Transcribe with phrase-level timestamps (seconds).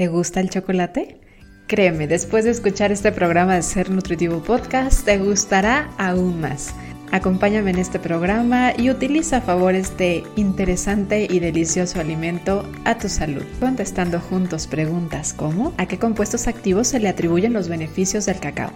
[0.00, 1.18] ¿Te gusta el chocolate?
[1.66, 6.74] Créeme, después de escuchar este programa de Ser Nutritivo Podcast, te gustará aún más.
[7.12, 13.10] Acompáñame en este programa y utiliza a favor este interesante y delicioso alimento a tu
[13.10, 18.40] salud, contestando juntos preguntas como ¿a qué compuestos activos se le atribuyen los beneficios del
[18.40, 18.72] cacao?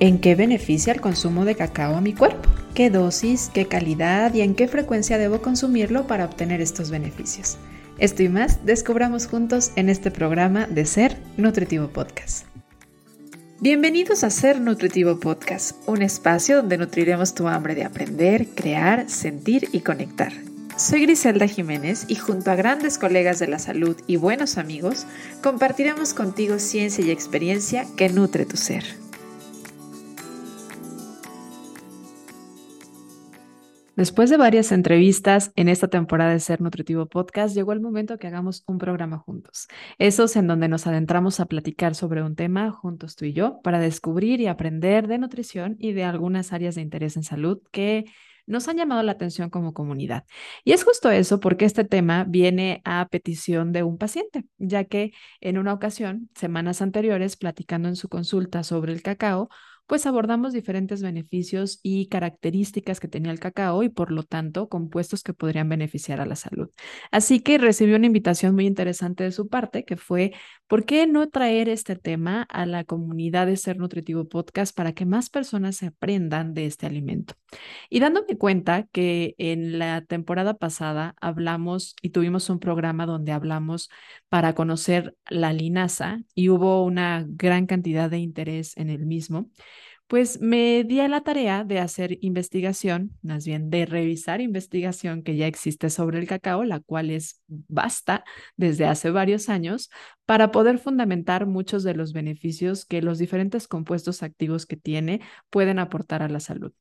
[0.00, 2.50] ¿En qué beneficia el consumo de cacao a mi cuerpo?
[2.74, 7.58] ¿Qué dosis, qué calidad y en qué frecuencia debo consumirlo para obtener estos beneficios?
[7.98, 12.44] Esto y más descubramos juntos en este programa de Ser Nutritivo Podcast.
[13.60, 19.68] Bienvenidos a Ser Nutritivo Podcast, un espacio donde nutriremos tu hambre de aprender, crear, sentir
[19.70, 20.32] y conectar.
[20.76, 25.06] Soy Griselda Jiménez y junto a grandes colegas de la salud y buenos amigos,
[25.40, 29.03] compartiremos contigo ciencia y experiencia que nutre tu ser.
[33.96, 38.26] Después de varias entrevistas en esta temporada de Ser Nutritivo Podcast, llegó el momento que
[38.26, 39.68] hagamos un programa juntos.
[39.98, 43.78] Esos en donde nos adentramos a platicar sobre un tema juntos tú y yo para
[43.78, 48.06] descubrir y aprender de nutrición y de algunas áreas de interés en salud que
[48.46, 50.24] nos han llamado la atención como comunidad.
[50.64, 55.12] Y es justo eso porque este tema viene a petición de un paciente, ya que
[55.40, 59.48] en una ocasión, semanas anteriores, platicando en su consulta sobre el cacao,
[59.86, 65.22] pues abordamos diferentes beneficios y características que tenía el cacao y por lo tanto compuestos
[65.22, 66.70] que podrían beneficiar a la salud.
[67.10, 70.32] Así que recibió una invitación muy interesante de su parte que fue,
[70.66, 75.06] ¿por qué no traer este tema a la comunidad de Ser Nutritivo Podcast para que
[75.06, 77.34] más personas se aprendan de este alimento?
[77.90, 83.90] Y dándome cuenta que en la temporada pasada hablamos y tuvimos un programa donde hablamos
[84.28, 89.50] para conocer la linaza y hubo una gran cantidad de interés en el mismo
[90.06, 95.36] pues me di a la tarea de hacer investigación, más bien de revisar investigación que
[95.36, 98.24] ya existe sobre el cacao, la cual es vasta
[98.56, 99.90] desde hace varios años,
[100.26, 105.78] para poder fundamentar muchos de los beneficios que los diferentes compuestos activos que tiene pueden
[105.78, 106.72] aportar a la salud.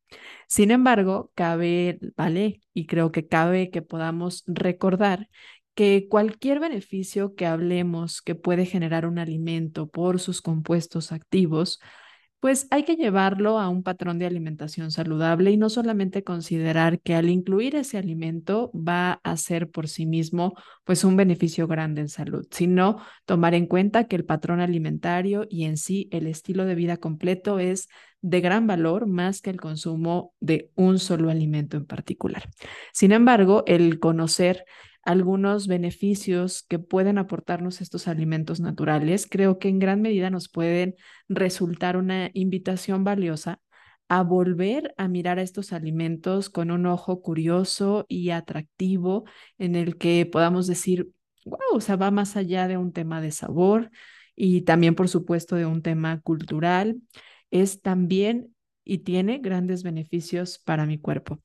[0.48, 5.30] Sin embargo, cabe, vale, y creo que cabe que podamos recordar
[5.76, 11.80] que cualquier beneficio que hablemos que puede generar un alimento por sus compuestos activos,
[12.44, 17.16] pues hay que llevarlo a un patrón de alimentación saludable y no solamente considerar que
[17.16, 22.10] al incluir ese alimento va a ser por sí mismo pues un beneficio grande en
[22.10, 26.76] salud, sino tomar en cuenta que el patrón alimentario y en sí el estilo de
[26.76, 27.88] vida completo es
[28.20, 32.50] de gran valor más que el consumo de un solo alimento en particular.
[32.92, 34.66] Sin embargo, el conocer
[35.04, 40.96] algunos beneficios que pueden aportarnos estos alimentos naturales, creo que en gran medida nos pueden
[41.28, 43.60] resultar una invitación valiosa
[44.10, 49.26] a volver a mirar a estos alimentos con un ojo curioso y atractivo
[49.58, 51.10] en el que podamos decir,
[51.46, 53.92] wow, o sea, va más allá de un tema de sabor
[54.36, 57.02] y también, por supuesto, de un tema cultural.
[57.52, 58.54] Es también
[58.84, 61.40] y tiene grandes beneficios para mi cuerpo.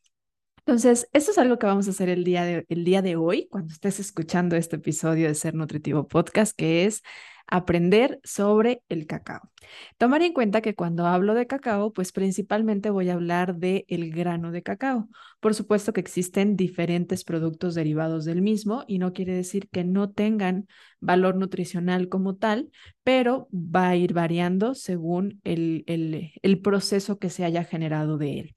[0.69, 3.49] Entonces, esto es algo que vamos a hacer el día, de, el día de hoy,
[3.51, 7.03] cuando estés escuchando este episodio de Ser Nutritivo Podcast, que es
[7.47, 9.51] aprender sobre el cacao.
[9.97, 14.11] Tomar en cuenta que cuando hablo de cacao, pues principalmente voy a hablar de el
[14.11, 15.09] grano de cacao.
[15.41, 20.11] Por supuesto que existen diferentes productos derivados del mismo y no quiere decir que no
[20.11, 20.69] tengan
[21.01, 22.71] valor nutricional como tal,
[23.03, 28.57] pero va a ir variando según el, el proceso que se haya generado de él.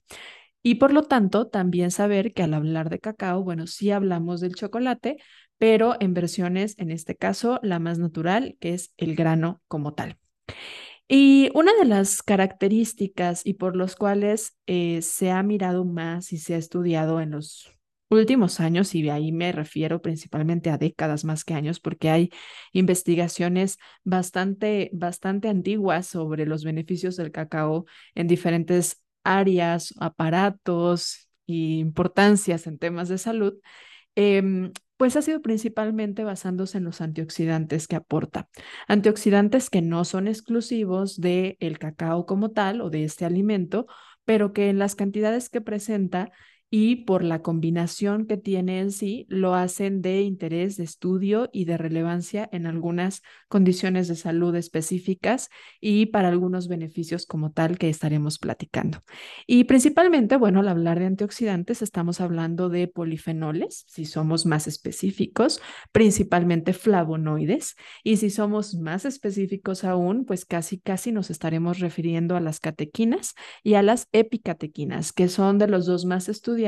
[0.62, 4.54] Y por lo tanto, también saber que al hablar de cacao, bueno, sí hablamos del
[4.54, 5.16] chocolate,
[5.58, 10.18] pero en versiones, en este caso, la más natural, que es el grano como tal.
[11.08, 16.38] Y una de las características y por los cuales eh, se ha mirado más y
[16.38, 17.70] se ha estudiado en los
[18.08, 22.30] últimos años, y de ahí me refiero principalmente a décadas más que años, porque hay
[22.72, 32.66] investigaciones bastante, bastante antiguas sobre los beneficios del cacao en diferentes áreas, aparatos e importancias
[32.66, 33.54] en temas de salud,
[34.14, 38.48] em, pues ha sido principalmente basándose en los antioxidantes que aporta.
[38.88, 43.86] Antioxidantes que no son exclusivos del el cacao como tal o de este alimento,
[44.24, 46.30] pero que en las cantidades que presenta
[46.74, 51.66] y por la combinación que tiene en sí, lo hacen de interés de estudio y
[51.66, 53.20] de relevancia en algunas
[53.50, 55.50] condiciones de salud específicas
[55.82, 59.02] y para algunos beneficios como tal que estaremos platicando.
[59.46, 65.60] Y principalmente, bueno, al hablar de antioxidantes, estamos hablando de polifenoles, si somos más específicos,
[65.92, 72.40] principalmente flavonoides, y si somos más específicos aún, pues casi, casi nos estaremos refiriendo a
[72.40, 76.61] las catequinas y a las epicatequinas, que son de los dos más estudiados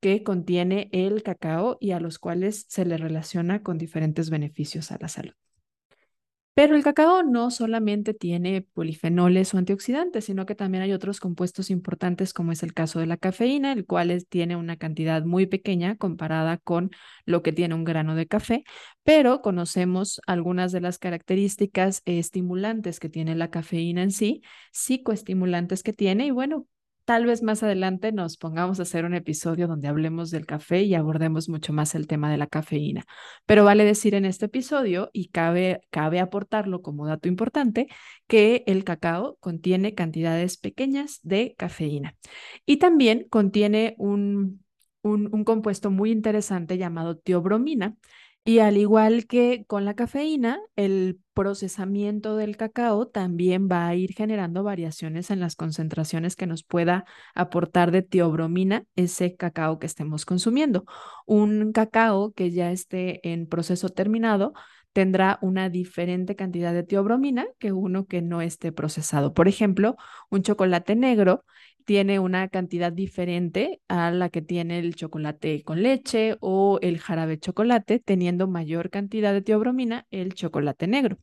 [0.00, 4.98] que contiene el cacao y a los cuales se le relaciona con diferentes beneficios a
[5.00, 5.34] la salud.
[6.54, 11.68] Pero el cacao no solamente tiene polifenoles o antioxidantes, sino que también hay otros compuestos
[11.68, 15.96] importantes, como es el caso de la cafeína, el cual tiene una cantidad muy pequeña
[15.96, 16.92] comparada con
[17.26, 18.62] lo que tiene un grano de café,
[19.02, 25.92] pero conocemos algunas de las características estimulantes que tiene la cafeína en sí, psicoestimulantes que
[25.92, 26.68] tiene, y bueno,
[27.04, 30.94] Tal vez más adelante nos pongamos a hacer un episodio donde hablemos del café y
[30.94, 33.04] abordemos mucho más el tema de la cafeína.
[33.44, 37.88] Pero vale decir en este episodio, y cabe, cabe aportarlo como dato importante,
[38.26, 42.16] que el cacao contiene cantidades pequeñas de cafeína.
[42.64, 44.64] Y también contiene un,
[45.04, 47.96] un, compuesto muy interesante llamado teobromina,
[48.44, 54.12] y al igual que con la cafeína, el procesamiento del cacao también va a ir
[54.12, 60.26] generando variaciones en las concentraciones que nos pueda aportar de teobromina ese cacao que estemos
[60.26, 60.84] consumiendo.
[61.26, 64.52] Un cacao que ya esté en proceso terminado
[64.92, 69.34] tendrá una diferente cantidad de teobromina que uno que no esté procesado.
[69.34, 69.96] Por ejemplo,
[70.30, 71.44] un chocolate negro
[71.84, 77.38] tiene una cantidad diferente a la que tiene el chocolate con leche o el jarabe
[77.38, 81.18] chocolate, teniendo mayor cantidad de teobromina el chocolate negro.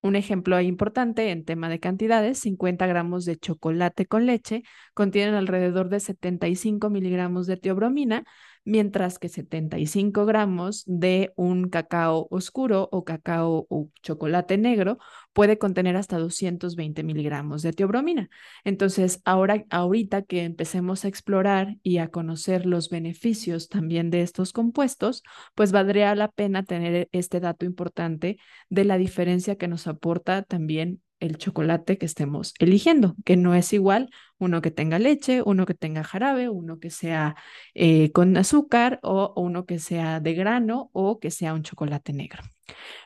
[0.00, 5.88] Un ejemplo importante en tema de cantidades, 50 gramos de chocolate con leche contienen alrededor
[5.88, 8.24] de 75 miligramos de teobromina,
[8.64, 14.98] mientras que 75 gramos de un cacao oscuro o cacao o chocolate negro
[15.32, 18.30] puede contener hasta 220 miligramos de teobromina.
[18.64, 24.52] Entonces, ahora, ahorita que empecemos a explorar y a conocer los beneficios también de estos
[24.52, 25.22] compuestos,
[25.54, 28.38] pues valdría la pena tener este dato importante
[28.70, 33.72] de la diferencia que nos aporta también el chocolate que estemos eligiendo, que no es
[33.72, 34.10] igual
[34.44, 37.34] uno que tenga leche, uno que tenga jarabe, uno que sea
[37.74, 42.42] eh, con azúcar o uno que sea de grano o que sea un chocolate negro.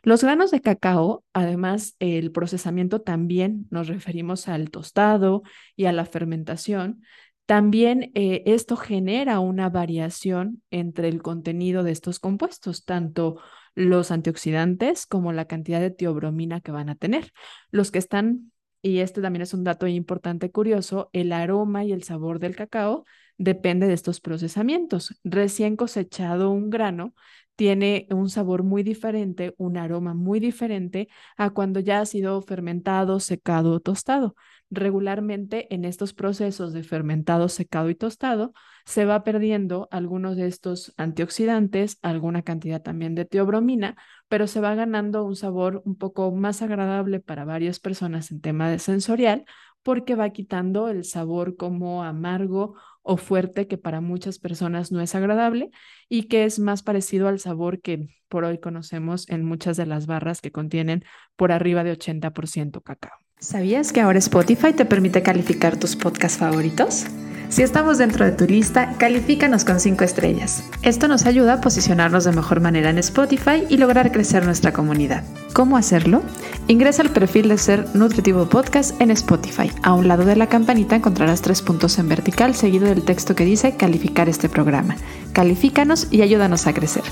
[0.02, 5.42] Los granos de cacao, además, el procesamiento también nos referimos al tostado
[5.76, 7.02] y a la fermentación.
[7.46, 13.40] También eh, esto genera una variación entre el contenido de estos compuestos, tanto
[13.74, 17.32] los antioxidantes como la cantidad de teobromina que van a tener.
[17.70, 18.52] Los que están,
[18.82, 23.04] y este también es un dato importante curioso, el aroma y el sabor del cacao
[23.36, 25.18] depende de estos procesamientos.
[25.24, 27.14] Recién cosechado un grano
[27.56, 33.18] tiene un sabor muy diferente, un aroma muy diferente a cuando ya ha sido fermentado,
[33.18, 34.36] secado o tostado.
[34.70, 38.52] Regularmente en estos procesos de fermentado, secado y tostado
[38.84, 43.96] se va perdiendo algunos de estos antioxidantes, alguna cantidad también de teobromina,
[44.28, 48.70] pero se va ganando un sabor un poco más agradable para varias personas en tema
[48.70, 49.44] de sensorial
[49.82, 55.14] porque va quitando el sabor como amargo o fuerte que para muchas personas no es
[55.14, 55.70] agradable
[56.08, 60.06] y que es más parecido al sabor que por hoy conocemos en muchas de las
[60.06, 61.04] barras que contienen
[61.36, 63.18] por arriba de 80% cacao.
[63.38, 67.06] ¿Sabías que ahora Spotify te permite calificar tus podcasts favoritos?
[67.48, 70.68] Si estamos dentro de tu lista, califícanos con 5 estrellas.
[70.82, 75.24] Esto nos ayuda a posicionarnos de mejor manera en Spotify y lograr crecer nuestra comunidad.
[75.54, 76.22] ¿Cómo hacerlo?
[76.66, 79.70] Ingresa al perfil de Ser Nutritivo Podcast en Spotify.
[79.82, 83.46] A un lado de la campanita encontrarás tres puntos en vertical seguido del texto que
[83.46, 84.96] dice calificar este programa.
[85.32, 87.04] Califícanos y ayúdanos a crecer.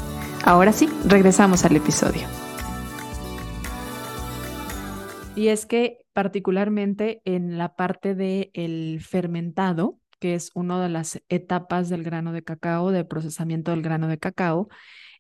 [0.45, 2.23] Ahora sí, regresamos al episodio.
[5.35, 11.89] Y es que particularmente en la parte del fermentado, que es una de las etapas
[11.89, 14.69] del grano de cacao, del procesamiento del grano de cacao,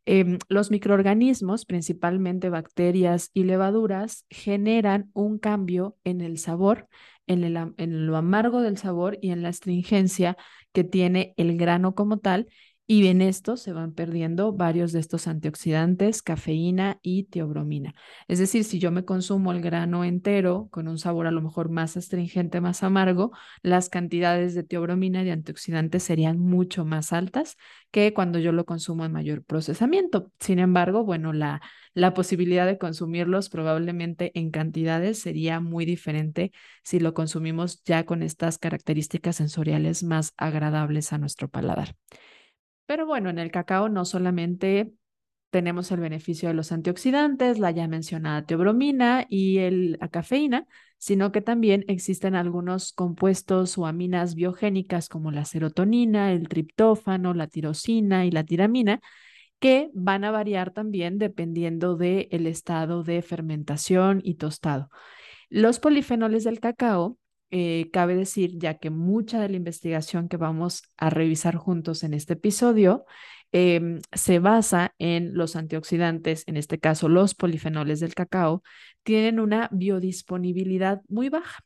[0.05, 6.89] em, los microorganismos, principalmente bacterias y levaduras, generan un cambio en el sabor,
[7.27, 7.45] en,
[7.77, 10.37] en lo amargo del sabor y en la astringencia
[10.73, 12.47] que tiene el grano como tal
[12.89, 17.95] y en esto se van perdiendo varios de estos antioxidantes, cafeína y teobromina.
[18.29, 21.69] Es decir, si yo me consumo el grano entero con un sabor a lo mejor
[21.69, 27.57] más astringente, más amargo, las cantidades de teobromina y de antioxidantes serían mucho más altas
[27.91, 30.31] que cuando yo lo consumo en mayor procesamiento.
[30.39, 31.61] Sin embargo, bueno, la,
[31.95, 36.53] la posibilidad de consumirlos probablemente en cantidades sería muy diferente
[36.85, 41.97] si lo consumimos ya con estas características sensoriales más agradables a nuestro paladar.
[42.87, 44.93] Pero bueno, en el cacao no solamente
[45.51, 50.67] tenemos el beneficio de los antioxidantes, la ya mencionada teobromina y el, la cafeína,
[50.99, 57.47] sino que también existen algunos compuestos o aminas biogénicas como la serotonina, el triptófano, la
[57.49, 59.01] tirosina y la tiramina,
[59.59, 64.91] que van a variar también dependiendo del el estado de fermentación y tostado.
[65.49, 67.19] Los polifenoles del cacao
[67.51, 72.15] eh, cabe decir, ya que mucha de la investigación que vamos a revisar juntos en
[72.15, 73.05] este episodio
[73.53, 78.63] em, se basa en los antioxidantes, en este caso los polifenoles del cacao,
[79.03, 81.61] tienen una biodisponibilidad muy baja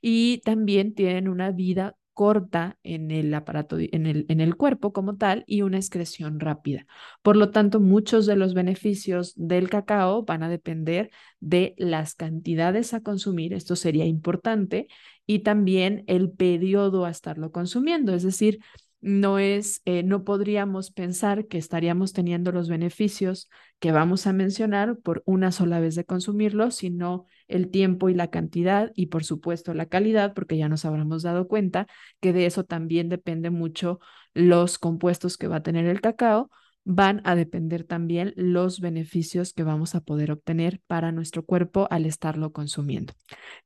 [0.00, 5.16] y también tienen una vida corta en el aparato, en el, en el cuerpo como
[5.16, 6.84] tal y una excreción rápida.
[7.22, 12.92] Por lo tanto, muchos de los beneficios del cacao van a depender de las cantidades
[12.92, 14.88] a consumir, esto sería importante,
[15.26, 18.58] y también el periodo a estarlo consumiendo, es decir,
[19.00, 24.98] no es, eh, no podríamos pensar que estaríamos teniendo los beneficios que vamos a mencionar
[24.98, 29.72] por una sola vez de consumirlo, sino el tiempo y la cantidad y por supuesto
[29.72, 31.86] la calidad, porque ya nos habremos dado cuenta
[32.20, 34.00] que de eso también depende mucho
[34.34, 36.50] los compuestos que va a tener el cacao,
[36.84, 42.06] van a depender también los beneficios que vamos a poder obtener para nuestro cuerpo al
[42.06, 43.12] estarlo consumiendo,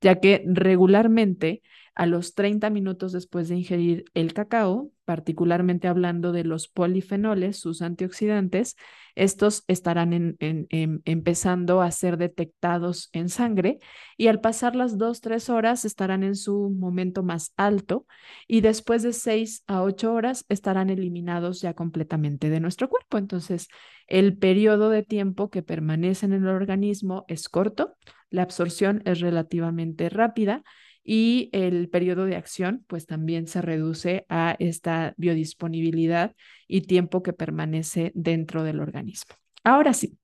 [0.01, 1.63] ya que regularmente
[1.95, 7.83] a los 30 minutos después de ingerir el cacao, particularmente hablando de los polifenoles, sus
[7.83, 8.77] antioxidantes,
[9.15, 10.67] estos estarán en,
[11.05, 13.79] empezando a ser detectados en sangre
[14.17, 18.07] y al pasar las dos, tres horas estarán en su momento más alto
[18.49, 23.19] y después de seis a ocho horas estarán eliminados ya completamente de nuestro cuerpo.
[23.19, 23.69] Entonces,
[24.07, 27.97] el periodo de tiempo que permanece en el organismo es corto,
[28.31, 30.63] la absorción es relativamente rápida
[31.05, 36.35] y el periodo de acción pues también se reduce a esta biodisponibilidad
[36.69, 39.35] y tiempo que permanece dentro del organismo.
[39.65, 40.19] Ahora sí,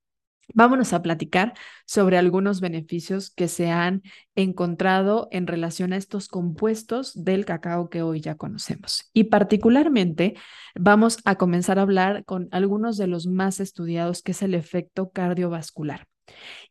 [0.55, 1.53] Vámonos a platicar
[1.85, 4.03] sobre algunos beneficios que se han
[4.35, 9.11] encontrado en relación a estos compuestos del cacao que hoy ya conocemos.
[9.13, 10.37] Y particularmente
[10.75, 15.11] vamos a comenzar a hablar con algunos de los más estudiados, que es el efecto
[15.11, 16.07] cardiovascular.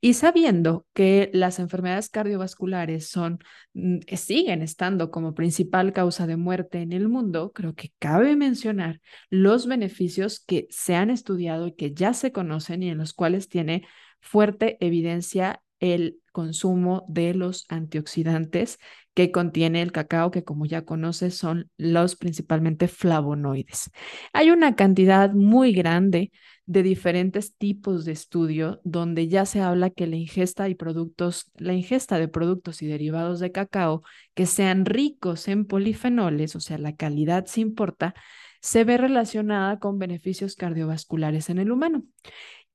[0.01, 3.39] Y sabiendo que las enfermedades cardiovasculares son,
[3.73, 8.35] mm, eh, siguen estando como principal causa de muerte en el mundo, creo que cabe
[8.35, 13.13] mencionar los beneficios que se han estudiado y que ya se conocen y en los
[13.13, 13.87] cuales tiene
[14.21, 18.79] fuerte evidencia el consumo de los antioxidantes
[19.13, 23.91] que contiene el cacao, que como ya conoces son los principalmente flavonoides.
[24.33, 26.31] Hay una cantidad muy grande
[26.67, 31.73] de diferentes tipos de estudio donde ya se habla que la ingesta y productos, la
[31.73, 34.03] ingesta de productos y derivados de cacao
[34.35, 38.13] que sean ricos en polifenoles, o sea, la calidad se importa,
[38.61, 42.03] se ve relacionada con beneficios cardiovasculares en el humano.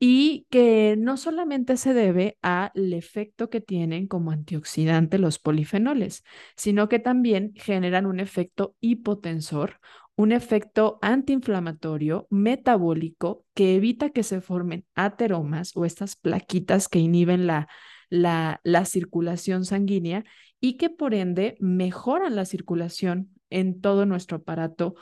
[0.04, 6.24] Y que no solamente se debe al efecto que tienen como antioxidante los polifenoles,
[6.56, 9.78] sino que también generan un efecto hipotensor
[10.16, 17.46] un efecto antiinflamatorio metabólico que evita que se formen ateromas o estas plaquitas que inhiben
[17.46, 17.68] la,
[18.10, 20.24] la, la circulación sanguínea
[20.60, 24.94] y que por ende mejoran la circulación en todo nuestro aparato,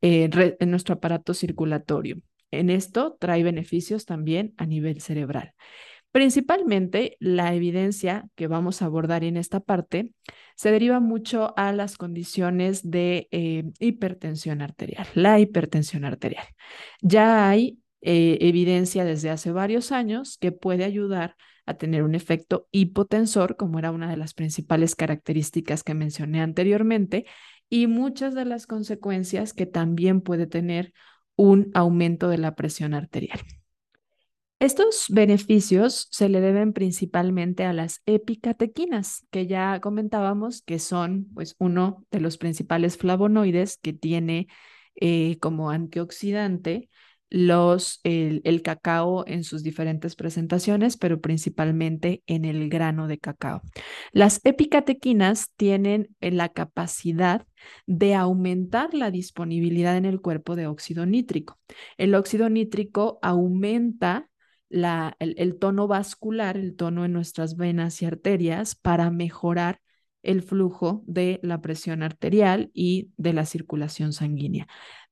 [0.00, 2.18] eh, en nuestro aparato circulatorio.
[2.50, 5.54] En esto trae beneficios también a nivel cerebral.
[6.10, 10.12] Principalmente la evidencia que vamos a abordar en esta parte
[10.56, 16.44] se deriva mucho a las condiciones de eh, hipertensión arterial, la hipertensión arterial.
[17.02, 21.36] Ya hay eh, evidencia desde hace varios años que puede ayudar
[21.66, 27.26] a tener un efecto hipotensor, como era una de las principales características que mencioné anteriormente,
[27.68, 30.94] y muchas de las consecuencias que también puede tener
[31.36, 33.40] un aumento de la presión arterial.
[34.60, 41.54] Estos beneficios se le deben principalmente a las epicatequinas, que ya comentábamos que son pues,
[41.60, 44.48] uno de los principales flavonoides que tiene
[44.96, 46.88] eh, como antioxidante
[47.30, 53.62] los, el, cacao en sus diferentes presentaciones, pero principalmente en el grano de cacao.
[54.12, 57.46] Las epicatequinas tienen eh, la capacidad
[57.86, 61.58] de aumentar la disponibilidad en el cuerpo de óxido nítrico.
[61.96, 64.28] El óxido nítrico aumenta
[64.70, 69.80] el, tono vascular, el tono en nuestras venas y arterias para mejorar
[70.22, 74.66] el flujo de la presión arterial y de la circulación sanguínea.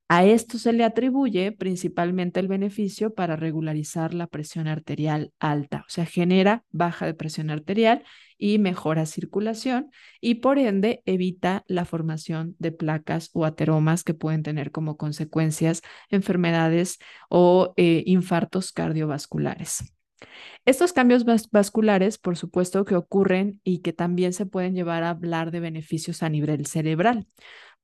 [0.09, 5.91] A esto se le atribuye principalmente el beneficio para regularizar la presión arterial alta, o
[5.91, 8.05] sea, genera baja de presión arterial
[8.39, 14.45] y mejora circulación y por ende evita la formación de placas o ateromas que pueden
[14.45, 16.99] tener como consecuencias enfermedades
[17.29, 19.93] o eh, infartos cardiovasculares.
[20.65, 25.51] Estos cambios vasculares, por supuesto, que ocurren y que también se pueden llevar a hablar
[25.51, 27.27] de beneficios a nivel cerebral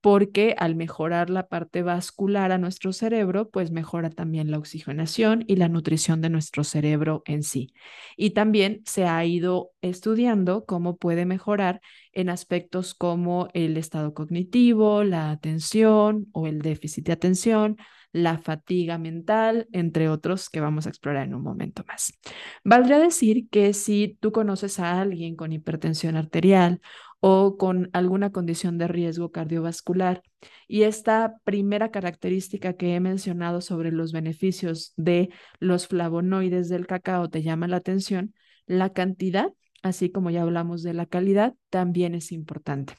[0.02, 5.56] porque al mejorar la parte vascular a nuestro cerebro, pues mejora también la oxigenación y
[5.56, 7.72] la nutrición de nuestro cerebro en sí.
[8.16, 11.80] Y también se ha ido estudiando cómo puede mejorar
[12.12, 17.76] en aspectos como el estado cognitivo, la atención o el déficit de atención,
[18.10, 22.18] la fatiga mental, entre otros que vamos a explorar en un momento más.
[22.64, 26.80] Valdría decir que si tú conoces a alguien con hipertensión arterial
[27.24, 30.22] o con alguna condición de riesgo cardiovascular.
[30.66, 37.30] Y esta primera característica que he mencionado sobre los beneficios de los flavonoides del cacao
[37.30, 38.34] te llama la atención,
[38.66, 39.52] la cantidad,
[39.84, 42.94] así como ya hablamos de la calidad, también es importante.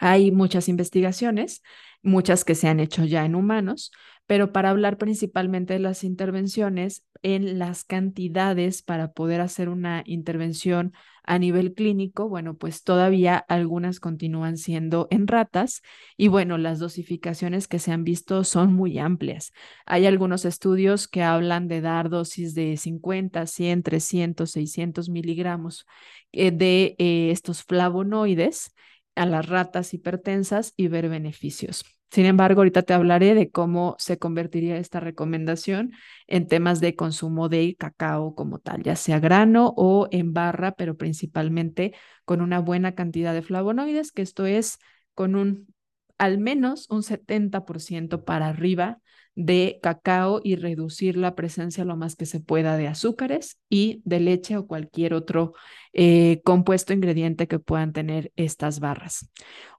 [0.00, 1.62] Hay muchas investigaciones,
[2.04, 3.90] muchas que se han hecho ya en humanos,
[4.26, 10.92] pero para hablar principalmente de las intervenciones en las cantidades para poder hacer una intervención
[11.26, 15.80] a nivel clínico, bueno, pues todavía algunas continúan siendo en ratas
[16.18, 19.52] y bueno, las dosificaciones que se han visto son muy amplias.
[19.86, 25.86] Hay algunos estudios que hablan de dar dosis de 50, 100, 300, 600 miligramos
[26.32, 28.74] eh, de eh, estos flavonoides
[29.14, 31.84] a las ratas hipertensas y ver beneficios.
[32.10, 35.92] Sin embargo, ahorita te hablaré de cómo se convertiría esta recomendación
[36.28, 40.96] en temas de consumo de cacao como tal, ya sea grano o en barra, pero
[40.96, 41.92] principalmente
[42.24, 44.78] con una buena cantidad de flavonoides, que esto es
[45.14, 45.74] con un
[46.18, 49.00] al menos un 70% para arriba
[49.34, 54.20] de cacao y reducir la presencia lo más que se pueda de azúcares y de
[54.20, 55.54] leche o cualquier otro
[55.92, 59.30] eh, compuesto ingrediente que puedan tener estas barras.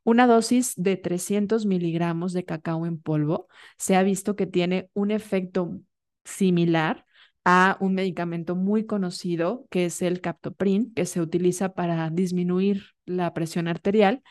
[0.04, 3.48] Una dosis de 300 miligramos de cacao en polvo
[3.78, 5.80] se ha visto que tiene un efecto
[6.26, 7.06] similar
[7.46, 13.34] a un medicamento muy conocido que es el captoprin, que se utiliza para disminuir la
[13.34, 14.24] presión arterial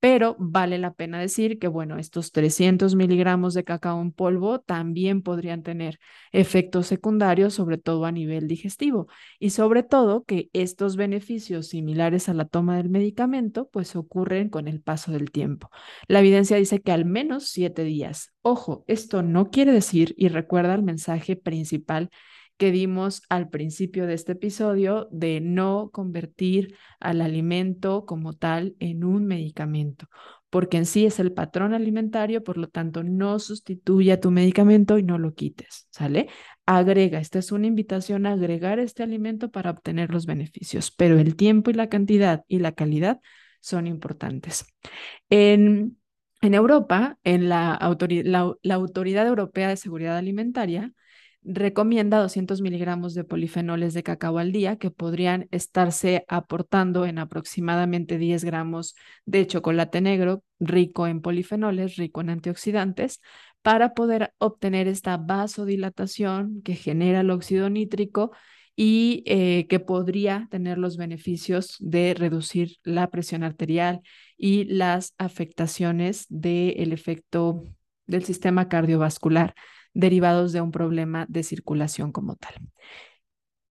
[0.00, 5.22] pero vale la pena decir que, bueno, estos 300 miligramos de cacao en polvo también
[5.22, 5.98] podrían tener
[6.30, 9.08] efectos secundarios, sobre todo a nivel digestivo,
[9.38, 14.68] y sobre todo que estos beneficios similares a la toma del medicamento, pues ocurren con
[14.68, 15.70] el paso del tiempo.
[16.06, 18.32] La evidencia dice que al menos siete días.
[18.42, 22.10] Ojo, esto no quiere decir, y recuerda el mensaje principal,
[22.56, 29.04] que dimos al principio de este episodio de no convertir al alimento como tal en
[29.04, 30.08] un medicamento,
[30.50, 34.98] porque en sí es el patrón alimentario, por lo tanto no sustituye a tu medicamento
[34.98, 36.28] y no lo quites, ¿sale?
[36.64, 41.36] Agrega, esta es una invitación a agregar este alimento para obtener los beneficios, pero el
[41.36, 43.20] tiempo y la cantidad y la calidad
[43.60, 44.64] son importantes.
[45.28, 45.98] En,
[46.40, 47.78] en Europa, en la,
[48.62, 50.92] la Autoridad Europea de Seguridad Alimentaria,
[51.44, 58.18] recomienda 200 miligramos de polifenoles de cacao al día que podrían estarse aportando en aproximadamente
[58.18, 58.94] 10 gramos
[59.26, 63.20] de chocolate negro rico en polifenoles, rico en antioxidantes,
[63.62, 68.32] para poder obtener esta vasodilatación que genera el óxido nítrico
[68.76, 74.00] y eh, que podría tener los beneficios de reducir la presión arterial
[74.36, 77.64] y las afectaciones del efecto
[78.06, 79.54] del sistema cardiovascular
[79.94, 82.54] derivados de un problema de circulación como tal.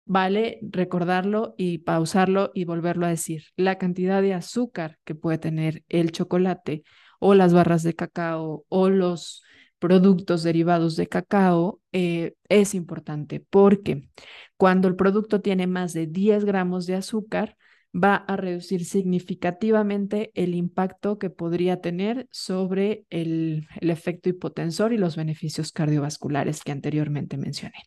[0.04, 3.44] Vale recordarlo y pausarlo y volverlo a decir.
[3.56, 6.82] La cantidad de azúcar que puede tener el chocolate
[7.20, 9.42] o las barras de cacao o los
[9.78, 14.08] productos derivados de cacao eh, es importante porque
[14.56, 17.56] cuando el producto tiene más de 10 gramos de azúcar,
[17.92, 24.98] va a reducir significativamente el impacto que podría tener sobre el, el efecto hipotensor y
[24.98, 27.82] los beneficios cardiovasculares que anteriormente mencioné.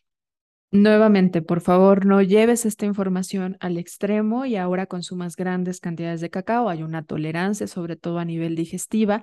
[0.70, 6.30] Nuevamente, por favor, no lleves esta información al extremo y ahora consumas grandes cantidades de
[6.30, 6.68] cacao.
[6.68, 9.22] Hay una tolerancia, sobre todo a nivel digestiva,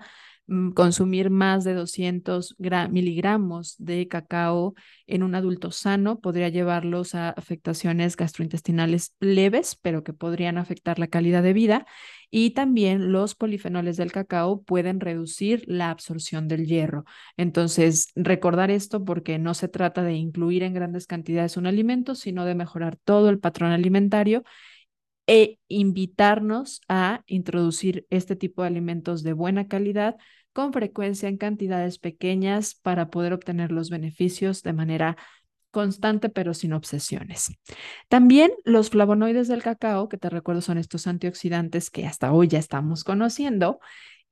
[0.76, 2.56] consumir más de 200
[2.90, 4.74] miligramos de cacao
[5.08, 11.08] en un adulto sano podría llevarlos a afectaciones gastrointestinales leves, pero que podrían afectar la
[11.08, 11.86] calidad de vida.
[12.30, 17.06] Y también los polifenoles del cacao pueden reducir la absorción del hierro.
[17.38, 22.46] Entonces, recordar esto porque no se trata de incluir en grandes cantidades un alimento, sino
[22.46, 24.44] de mejorar todo el patrón alimentario
[25.28, 30.18] e invitarnos a introducir este tipo de alimentos de buena calidad
[30.54, 35.18] con frecuencia en cantidades pequeñas para poder obtener los beneficios de manera
[35.72, 37.52] constante pero sin obsesiones.
[38.10, 42.60] También los flavonoides del cacao, que te recuerdo son estos antioxidantes que hasta hoy ya
[42.60, 43.80] estamos conociendo,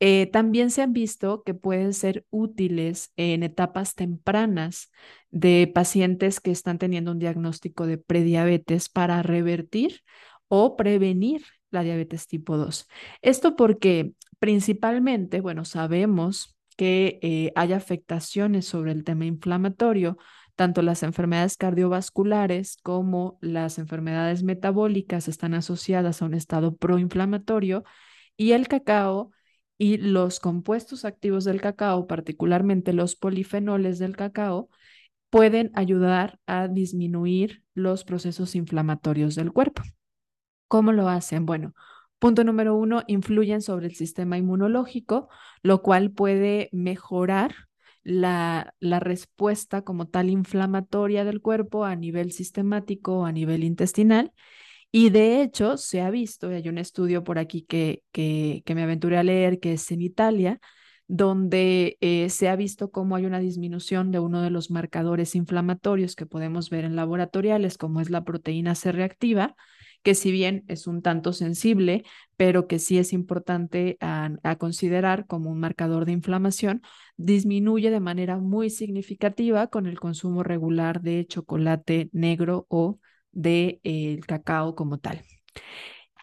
[0.01, 4.91] eh, también se han visto que pueden ser útiles en etapas tempranas
[5.29, 10.01] de pacientes que están teniendo un diagnóstico de prediabetes para revertir
[10.47, 12.87] o prevenir la diabetes tipo 2.
[13.21, 20.17] Esto porque principalmente, bueno, sabemos que eh, hay afectaciones sobre el tema inflamatorio,
[20.55, 27.83] tanto las enfermedades cardiovasculares como las enfermedades metabólicas están asociadas a un estado proinflamatorio
[28.37, 29.31] y el cacao
[29.77, 34.69] y los compuestos activos del cacao, particularmente los polifenoles del cacao,
[35.29, 39.83] pueden ayudar a disminuir los procesos inflamatorios del cuerpo.
[40.69, 41.47] ¿Cómo lo hacen?
[41.47, 41.73] Bueno,
[42.19, 45.29] punto número uno, influyen sobre el sistema inmunológico,
[45.63, 47.55] lo cual puede mejorar
[48.03, 54.31] la, la, respuesta como tal inflamatoria del cuerpo a nivel sistemático, a nivel intestinal.
[54.91, 58.75] Y de hecho, se ha visto, y hay un estudio por aquí que, que, que
[58.75, 60.59] me aventuré a leer, que es en Italia,
[61.07, 66.15] donde eh, se ha visto cómo hay una disminución de uno de los marcadores inflamatorios
[66.15, 69.55] que podemos ver en laboratoriales, como es la proteína C reactiva,
[70.03, 72.03] que si bien es un tanto sensible,
[72.37, 76.81] pero que sí es importante a, considerar como un marcador de inflamación,
[77.17, 82.99] disminuye de manera muy significativa con el consumo regular de chocolate negro o
[83.31, 85.21] de eh, cacao como tal.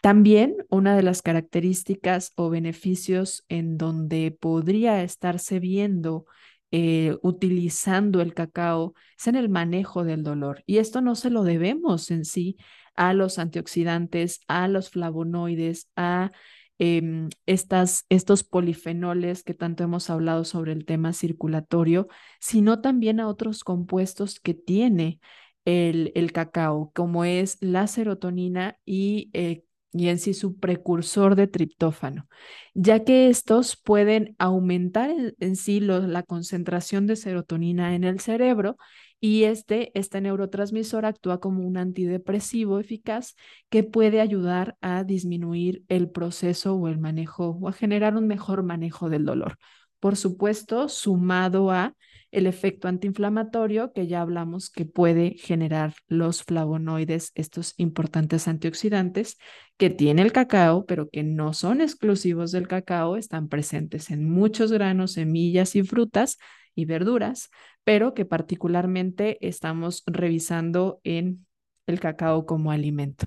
[0.01, 6.25] También una de las características o beneficios en donde podría estarse viendo
[6.71, 10.63] eh, utilizando el cacao es en el manejo del dolor.
[10.65, 12.57] Y esto no se lo debemos en sí
[12.95, 16.31] a los antioxidantes, a los flavonoides, a
[16.79, 22.07] em, estas, estos polifenoles que tanto hemos hablado sobre el tema circulatorio,
[22.39, 25.19] sino también a otros compuestos que tiene
[25.65, 29.63] el, el cacao, como es la serotonina y eh,
[29.99, 32.27] y en sí su precursor de triptófano,
[32.73, 38.77] ya que estos pueden aumentar en, sí la concentración de serotonina en el cerebro
[39.19, 43.35] y este, este neurotransmisor actúa como un antidepresivo eficaz
[43.69, 48.63] que puede ayudar a disminuir el proceso o el manejo o a generar un mejor
[48.63, 49.57] manejo del dolor.
[49.99, 51.95] Por supuesto, sumado a
[52.31, 59.37] el efecto antiinflamatorio que ya hablamos que puede generar los flavonoides, estos importantes antioxidantes
[59.77, 64.71] que tiene el cacao, pero que no son exclusivos del cacao, están presentes en muchos
[64.71, 66.37] granos, semillas y frutas
[66.75, 67.49] y verduras,
[67.83, 71.45] pero que particularmente estamos revisando en
[71.87, 73.25] el cacao como alimento.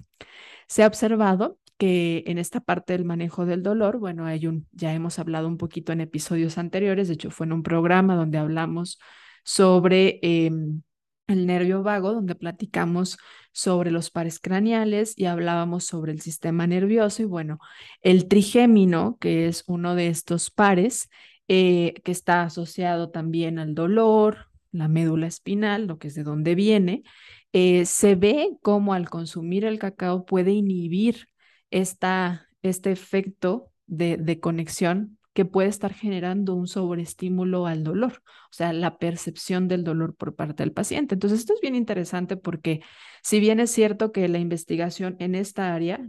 [0.68, 4.92] Se ha observado que en esta parte del manejo del dolor, bueno, hay un, ya
[4.92, 8.98] hemos hablado un poquito en episodios anteriores, de hecho fue en un programa donde hablamos
[9.44, 10.82] sobre em,
[11.26, 13.16] el nervio vago, donde platicamos
[13.52, 17.58] sobre los pares craneales y hablábamos sobre el sistema nervioso y bueno,
[18.02, 21.08] el trigémino, que es uno de estos pares,
[21.48, 26.54] eh, que está asociado también al dolor, la médula espinal, lo que es de donde
[26.54, 27.04] viene,
[27.54, 31.29] eh, se ve como al consumir el cacao puede inhibir
[31.70, 38.52] esta, este efecto de, de conexión que puede estar generando un sobreestímulo al dolor, o
[38.52, 41.14] sea, la percepción del dolor por parte del paciente.
[41.14, 42.82] Entonces, esto es bien interesante porque
[43.22, 46.00] si bien es cierto que la investigación en esta área,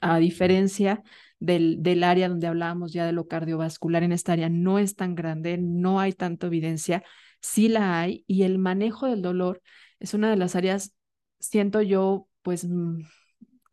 [0.00, 1.02] a diferencia
[1.38, 5.14] del, del área donde hablábamos ya de lo cardiovascular, en esta área no es tan
[5.14, 7.02] grande, no hay tanta evidencia,
[7.40, 9.62] sí la hay y el manejo del dolor
[10.00, 10.92] es una de las áreas,
[11.40, 13.00] siento yo, pues mm,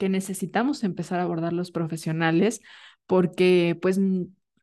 [0.01, 2.59] que necesitamos empezar a abordar los profesionales
[3.05, 3.99] porque pues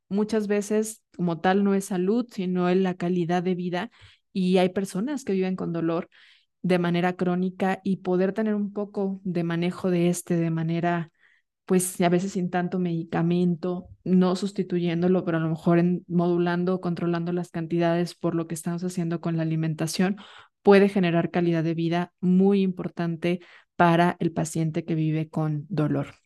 [0.09, 3.93] muchas veces como tal no es salud, sino es la calidad de vida
[4.33, 6.09] y hay personas que viven con dolor
[6.63, 11.13] de manera crónica y poder tener un poco de manejo de este de manera
[11.67, 17.33] pues a veces sin tanto medicamento, no sustituyéndolo, pero a lo mejor en, modulando, controlando
[17.33, 20.17] las cantidades por lo que estamos haciendo con la alimentación,
[20.63, 23.41] puede generar calidad de vida muy importante
[23.79, 26.17] para el paciente que vive con dolor.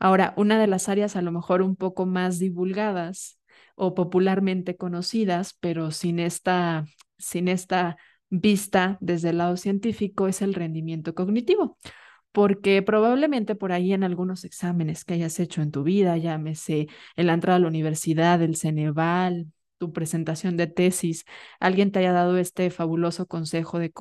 [0.00, 3.38] Ahora, una de las áreas a lo mejor un poco más divulgadas
[3.76, 7.98] o popularmente conocidas, pero sin esta, sin esta
[8.30, 11.78] vista desde el lado científico, es el rendimiento cognitivo.
[12.32, 17.26] Porque probablemente por ahí en algunos exámenes que hayas hecho en tu vida, llámese en
[17.28, 21.24] la entrada a la universidad, el Ceneval, tu presentación de tesis,
[21.60, 23.92] alguien te haya dado este fabuloso consejo de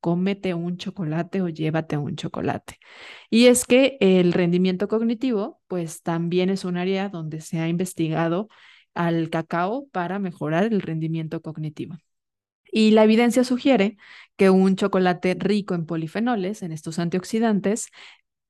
[0.00, 2.78] cómete un chocolate o llévate un chocolate.
[3.30, 8.48] Y es que el rendimiento cognitivo, pues también es un área donde se ha investigado
[8.94, 11.96] al cacao para mejorar el rendimiento cognitivo.
[12.72, 13.96] Y la evidencia sugiere
[14.36, 17.88] que un chocolate rico en polifenoles, en estos antioxidantes,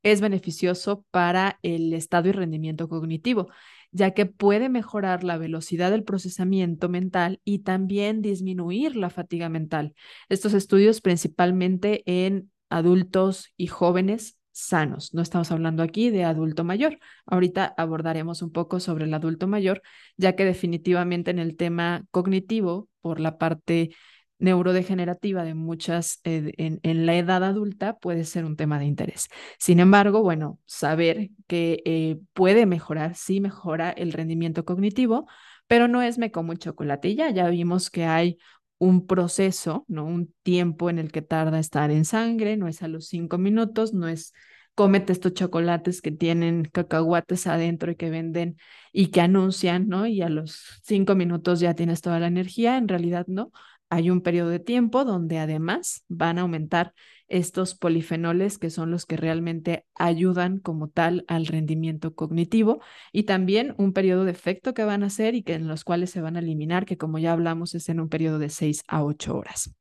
[0.03, 3.49] es beneficioso para el estado y rendimiento cognitivo
[3.93, 9.95] ya que puede mejorar la velocidad del procesamiento mental y también disminuir la fatiga mental.
[10.29, 15.13] Estos estudios principalmente en adultos y jóvenes sanos.
[15.13, 16.99] No estamos hablando aquí de adulto mayor.
[17.27, 19.83] Ahorita abordaremos un poco sobre el adulto mayor,
[20.17, 23.91] ya que definitivamente en el tema cognitivo, por la parte
[24.39, 29.29] neurodegenerativa de muchas eh, en, la edad adulta puede ser un tema de interés.
[29.59, 35.27] Sin embargo, bueno, saber que eh, puede mejorar, sí mejora el rendimiento cognitivo,
[35.67, 38.39] pero no es me como un chocolate ya, ya vimos que hay
[38.79, 40.05] un proceso, ¿no?
[40.05, 43.95] Un tiempo en el que tarda estar en sangre, no es a los cinco minutos,
[43.95, 44.33] no es
[44.77, 48.59] cómete estos chocolates que tienen cacahuates adentro y que venden
[48.93, 50.07] y que anuncian, ¿no?
[50.07, 53.53] Y a los cinco minutos ya tienes toda la energía, en realidad no.
[53.89, 56.93] Hay un periodo de tiempo donde además van a aumentar
[57.29, 62.81] estos polifenoles que son los que realmente ayudan como tal al rendimiento cognitivo
[63.13, 66.11] y también un periodo de efecto que van a hacer y que en los cuales
[66.11, 69.03] se van a eliminar, que como ya hablamos es en un periodo de 6 a
[69.03, 69.75] 8 horas.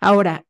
[0.00, 0.44] Ahora,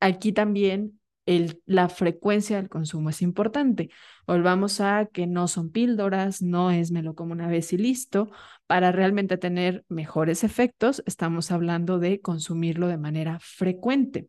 [0.00, 3.90] aquí también la frecuencia del consumo es importante.
[4.26, 8.30] Volvamos a que no son píldoras, no es me lo como una vez y listo.
[8.66, 14.28] Para realmente tener mejores efectos, estamos hablando de consumirlo de manera frecuente.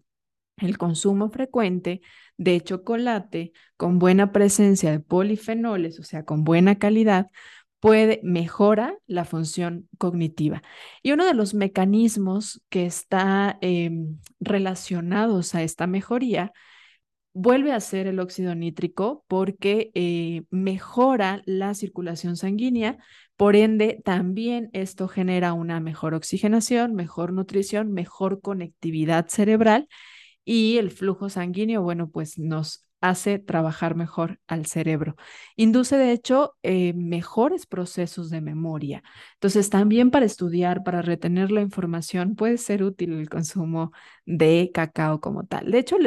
[0.58, 2.02] El consumo frecuente
[2.36, 7.28] de chocolate con buena presencia de polifenoles, o sea, con buena calidad,
[7.80, 10.64] puede mejora la función cognitiva.
[11.04, 16.54] Y uno de los mecanismos que está em, relacionados a esta mejoría
[17.38, 22.98] vuelve a ser el óxido nítrico porque eh, mejora la circulación sanguínea,
[23.36, 29.88] por ende también esto genera una mejor oxigenación, mejor nutrición, mejor conectividad cerebral
[30.44, 35.16] y el flujo sanguíneo, bueno, pues nos hace trabajar mejor al cerebro.
[35.56, 39.04] Induce, de hecho, eh, mejores procesos de memoria.
[39.36, 43.92] Entonces, también para estudiar, para retener la información, puede ser útil el consumo
[44.26, 45.72] de cacao como tal.
[45.72, 45.98] De hecho,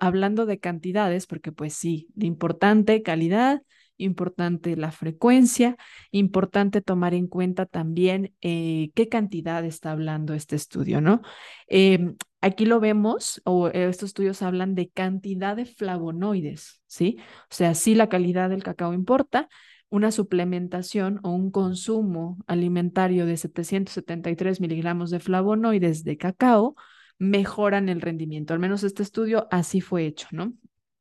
[0.00, 3.62] hablando de cantidades, porque pues sí, de importante calidad,
[3.98, 5.76] importante la frecuencia,
[6.10, 11.20] importante tomar en cuenta también eh, qué cantidad está hablando este estudio, ¿no?
[11.66, 17.18] Em, aquí lo vemos, o estos estudios hablan de cantidad de flavonoides, ¿sí?
[17.50, 19.48] O sea, sí la calidad del cacao importa,
[19.90, 26.76] una suplementación o un consumo alimentario de 773 miligramos de flavonoides de cacao
[27.18, 28.54] mejoran el rendimiento.
[28.54, 30.52] Al menos este estudio así fue hecho, ¿no?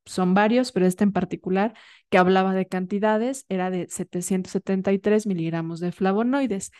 [0.08, 1.74] son varios, pero este en particular
[2.10, 6.72] que hablaba de cantidades era de 773 miligramos de flavonoides.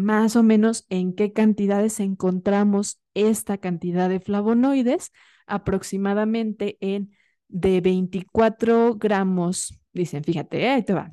[0.00, 5.12] Más o menos en qué cantidades encontramos esta cantidad de flavonoides,
[5.46, 7.10] aproximadamente en
[7.48, 11.12] de 24 gramos, dicen, fíjate, ahí te va,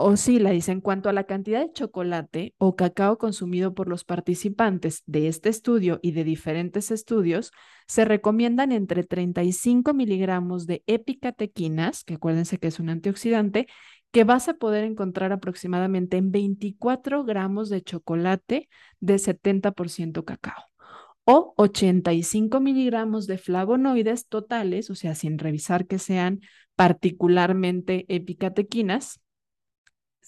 [0.00, 5.02] Oscila, dice, en cuanto a la cantidad de chocolate o cacao consumido por los participantes
[5.06, 7.50] de este estudio y de diferentes estudios,
[7.88, 13.66] se recomiendan entre 35 miligramos de epicatequinas, que acuérdense que es un antioxidante,
[14.10, 18.68] que vas a poder encontrar aproximadamente en 24 gramos de chocolate
[19.00, 20.68] de 70% cacao
[21.30, 26.40] o 85 miligramos de flavonoides totales, o sea, sin revisar que sean
[26.74, 29.20] particularmente epicatequinas,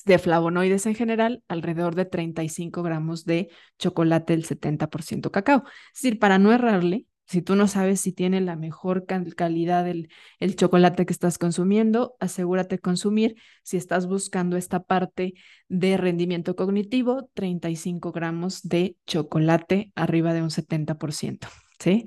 [0.04, 5.64] de flavonoides en general, alrededor de 35 gramos de chocolate del 70% cacao.
[5.94, 10.08] Es decir, para no errarle, si tú no sabes si tiene la mejor calidad el,
[10.56, 13.36] chocolate que estás consumiendo, asegúrate de consumir.
[13.62, 15.34] Si estás buscando esta parte
[15.68, 21.46] de rendimiento cognitivo, 35 gramos de chocolate arriba de un 70%.
[21.78, 22.04] ¿sí?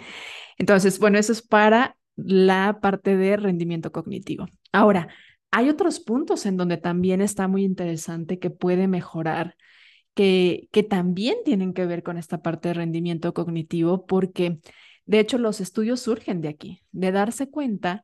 [0.58, 4.48] Entonces, bueno, eso es para la parte de rendimiento cognitivo.
[4.74, 5.08] Ahora,
[5.52, 9.56] hay otros puntos en donde también está muy interesante que puede mejorar,
[10.16, 14.60] que, que también tienen que ver con esta parte de rendimiento cognitivo, porque
[15.06, 18.04] de hecho los estudios surgen de aquí, de darse cuenta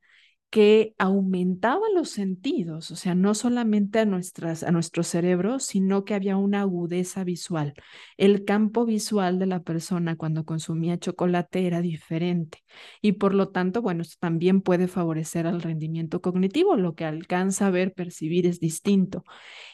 [0.49, 6.15] que aumentaba los sentidos, o sea, no solamente a, nuestras, a nuestro cerebro, sino que
[6.15, 7.75] había una agudeza visual.
[8.17, 12.63] El campo visual de la persona cuando consumía chocolate era diferente
[12.99, 17.67] y por lo tanto, bueno, esto también puede favorecer al rendimiento cognitivo, lo que alcanza
[17.67, 19.23] a ver, percibir es distinto.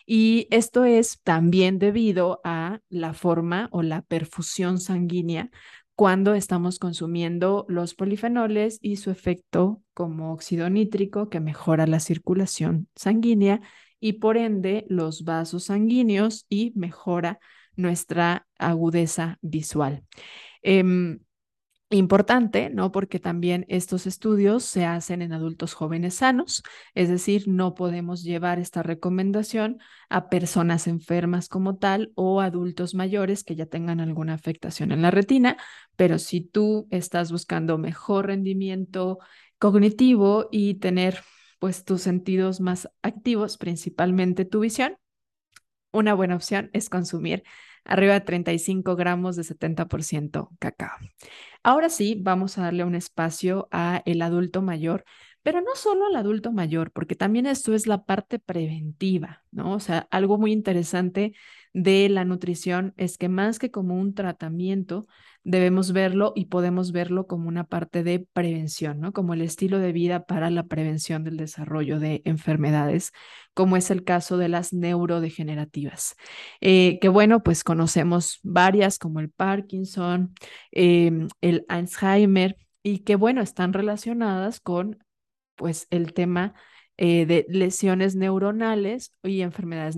[0.05, 5.49] Y esto es también debido a la forma o la perfusión sanguínea
[5.95, 12.89] cuando estamos consumiendo los polifenoles y su efecto como óxido nítrico que mejora la circulación
[12.95, 13.61] sanguínea
[13.99, 17.39] y por ende los vasos sanguíneos y mejora
[17.75, 20.03] nuestra agudeza visual.
[20.61, 21.19] Em,
[21.91, 22.91] Importante, ¿no?
[22.91, 26.63] Porque también estos estudios se hacen en adultos jóvenes sanos,
[26.95, 29.77] es decir, no podemos llevar esta recomendación
[30.09, 35.11] a personas enfermas como tal o adultos mayores que ya tengan alguna afectación en la
[35.11, 35.57] retina,
[35.95, 39.19] pero si tú estás buscando mejor rendimiento
[39.59, 41.21] cognitivo y tener
[41.59, 44.97] pues tus sentidos más activos, principalmente tu visión,
[45.91, 47.43] una buena opción es consumir
[47.85, 50.97] arriba de 35 gramos de 70% cacao.
[51.63, 55.05] Ahora sí, vamos a darle un espacio a el adulto mayor,
[55.45, 59.73] pero no solo al adulto mayor, porque también esto es la parte preventiva, ¿no?
[59.73, 61.33] O sea, algo muy interesante
[61.71, 65.05] de la nutrición es que más que como un tratamiento,
[65.43, 69.13] debemos verlo y podemos verlo como una parte de prevención, ¿no?
[69.13, 73.11] Como el estilo de vida para la prevención del desarrollo de enfermedades,
[73.53, 76.15] como es el caso de las neurodegenerativas,
[76.59, 80.33] eh, que bueno, pues conocemos varias como el Parkinson,
[80.71, 85.04] em, el Alzheimer, y que bueno, están relacionadas con
[85.55, 86.53] pues el tema
[86.97, 89.97] eh, de lesiones neuronales y enfermedades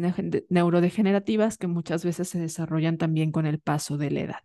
[0.50, 4.40] neurodegenerativas que muchas veces se desarrollan también con el paso de la edad.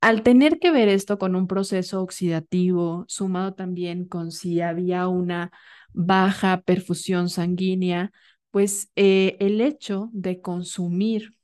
[0.00, 5.50] Al tener que ver esto con un proceso oxidativo, sumado también con si había una
[5.92, 8.12] baja perfusión sanguínea,
[8.50, 11.34] pues eh, el hecho de consumir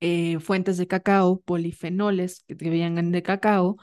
[0.00, 3.76] eh, fuentes de cacao, polifenoles que vengan de cacao,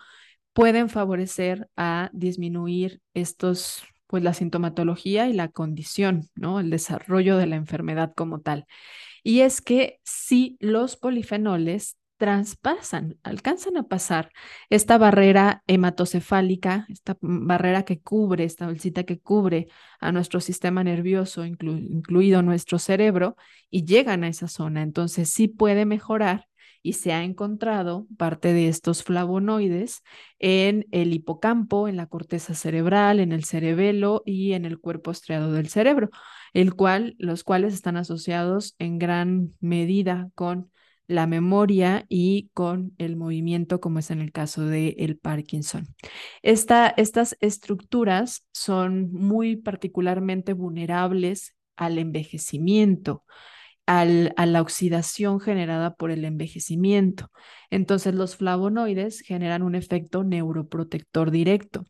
[0.53, 6.59] pueden favorecer a disminuir estos, pues la sintomatología y la condición, ¿no?
[6.59, 8.65] El desarrollo de la enfermedad como tal.
[9.23, 14.31] Y es que si los polifenoles traspasan, alcanzan a pasar
[14.69, 19.67] esta barrera hematocefálica, esta barrera que cubre, esta bolsita que cubre
[19.99, 23.35] a nuestro sistema nervioso, incluido nuestro cerebro,
[23.69, 24.83] y llegan a esa zona.
[24.83, 26.47] Entonces sí puede mejorar
[26.83, 30.03] y se ha encontrado parte de estos flavonoides
[30.37, 35.53] en el hipocampo, en la corteza cerebral, en el cerebelo y en el cuerpo estriado
[35.53, 36.09] del cerebro,
[36.53, 40.71] el cual, los cuales están asociados en gran medida con
[41.07, 45.87] la memoria y con el movimiento, como es en el caso del el Parkinson.
[46.41, 53.23] estas estructuras son muy particularmente vulnerables al envejecimiento,
[53.85, 57.31] al, a la oxidación generada por el envejecimiento.
[57.69, 61.85] Entonces, los flavonoides generan un efecto neuroprotector directo.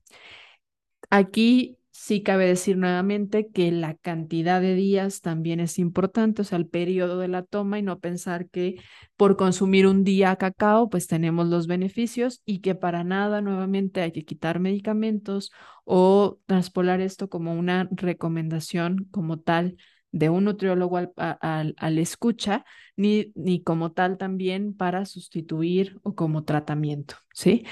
[1.09, 6.57] Aquí Sí cabe decir nuevamente que la cantidad de días también es importante, o sea,
[6.57, 8.77] el periodo de la toma y no pensar que
[9.15, 14.11] por consumir un día cacao, pues tenemos los beneficios y que para nada nuevamente hay
[14.11, 15.51] que quitar medicamentos
[15.85, 19.77] o traspolar esto como una recomendación como tal
[20.13, 22.63] de un nutriólogo al, al, escucha,
[22.95, 27.65] ni, ni como tal también para sustituir o como tratamiento, ¿sí?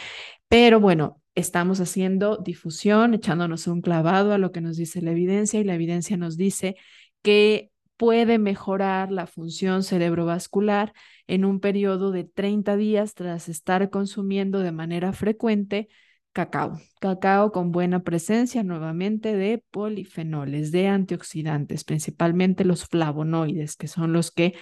[0.50, 5.60] Pero bueno, estamos haciendo difusión, echándonos un clavado a lo que nos dice la evidencia
[5.60, 6.76] y la evidencia nos dice
[7.22, 10.94] que puede mejorar la función cerebrovascular
[11.28, 15.90] en un periodo de 30 días tras estar consumiendo de manera frecuente
[16.34, 16.80] cacao.
[17.00, 24.32] Cacao con buena presencia nuevamente de polifenoles, de antioxidantes, principalmente los flavonoides, que son los
[24.32, 24.56] que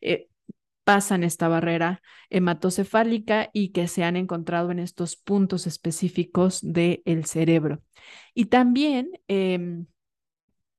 [0.00, 0.28] eh,
[0.84, 7.82] pasan esta barrera hematocefálica y que se han encontrado en estos puntos específicos del cerebro.
[8.34, 9.86] Y también, em,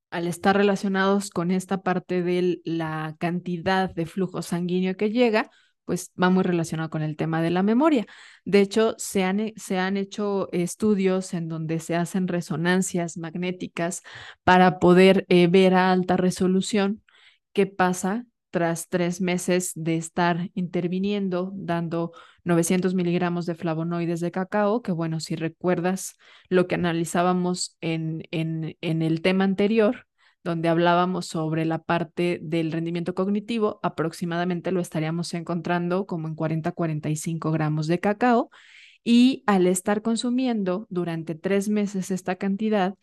[0.09, 5.51] al estar relacionados con esta parte de la cantidad de flujo sanguíneo que llega,
[5.87, 8.05] pues va muy relacionado con el tema de la memoria.
[8.45, 14.03] De hecho, se han, se han hecho estudios en donde se hacen resonancias magnéticas
[14.43, 17.01] para poder eh, ver a alta resolución
[17.53, 22.11] qué pasa tras tres meses de estar interviniendo, dando
[22.43, 26.17] 900 miligramos de flavonoides de cacao, que bueno, si recuerdas
[26.49, 30.06] lo que analizábamos en, en, en el tema anterior,
[30.47, 37.51] donde hablábamos sobre la parte del rendimiento cognitivo, aproximadamente lo estaríamos encontrando como en 40-45
[37.51, 38.49] gramos de cacao.
[39.03, 42.95] Y al estar consumiendo durante tres meses esta cantidad,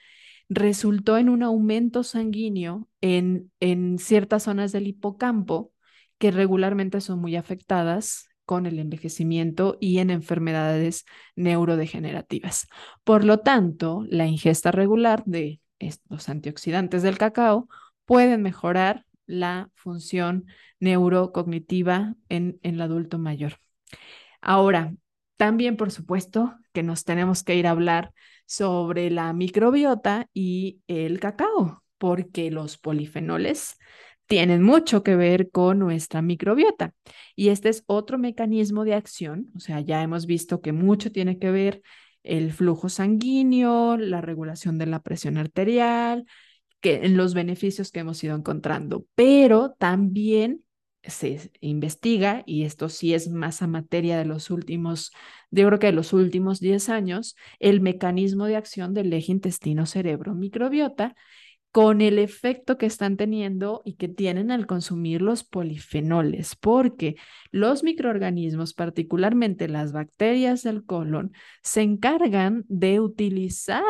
[0.48, 5.70] resultó en un aumento sanguíneo en, en ciertas zonas del hipocampo
[6.16, 11.04] que regularmente son muy afectadas con el envejecimiento y en enfermedades
[11.36, 12.68] neurodegenerativas.
[13.04, 17.68] Por lo tanto, la ingesta regular de estos antioxidantes del cacao
[18.04, 20.46] pueden mejorar la función
[20.80, 23.58] neurocognitiva en, en el adulto mayor.
[24.40, 24.94] Ahora,
[25.36, 28.12] también, por supuesto, que nos tenemos que ir a hablar
[28.46, 33.78] sobre la microbiota y el cacao, porque los polifenoles
[34.26, 36.94] tienen mucho que ver con nuestra microbiota.
[37.36, 41.38] Y este es otro mecanismo de acción, o sea, ya hemos visto que mucho tiene
[41.38, 41.82] que ver
[42.24, 46.26] el flujo sanguíneo, la regulación de la presión arterial,
[46.80, 50.64] que en los beneficios que hemos ido encontrando, pero también
[51.02, 55.12] se investiga, y esto sí es más a materia de los últimos,
[55.50, 61.14] yo creo que de los últimos 10 años, el mecanismo de acción del eje intestino-cerebro-microbiota,
[61.74, 67.16] con el efecto que están teniendo y que tienen al consumir los polifenoles, porque
[67.50, 71.32] los microorganismos, particularmente las bacterias del colon,
[71.64, 73.82] se encargan de utilizar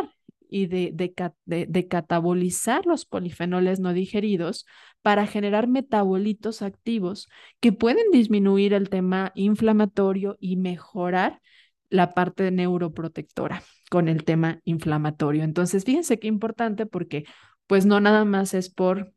[0.49, 4.64] y de, catabolizar los polifenoles no digeridos
[5.03, 7.28] para generar metabolitos activos
[7.61, 11.43] que pueden disminuir el tema inflamatorio y mejorar
[11.91, 15.45] la parte neuroprotectora con el tema inflamatorio.
[15.45, 17.24] Entonces, fíjense qué importante porque
[17.66, 19.12] pues no nada más es por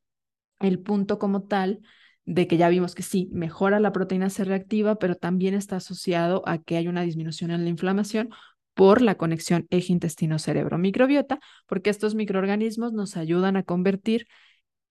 [0.60, 1.82] el punto como tal
[2.26, 6.44] de que ya vimos que sí, mejora la proteína C reactiva, pero también está asociado
[6.46, 8.30] a que hay una disminución en la inflamación
[8.74, 14.28] por la conexión eje intestino-cerebro-microbiota, porque estos microorganismos nos ayudan a convertir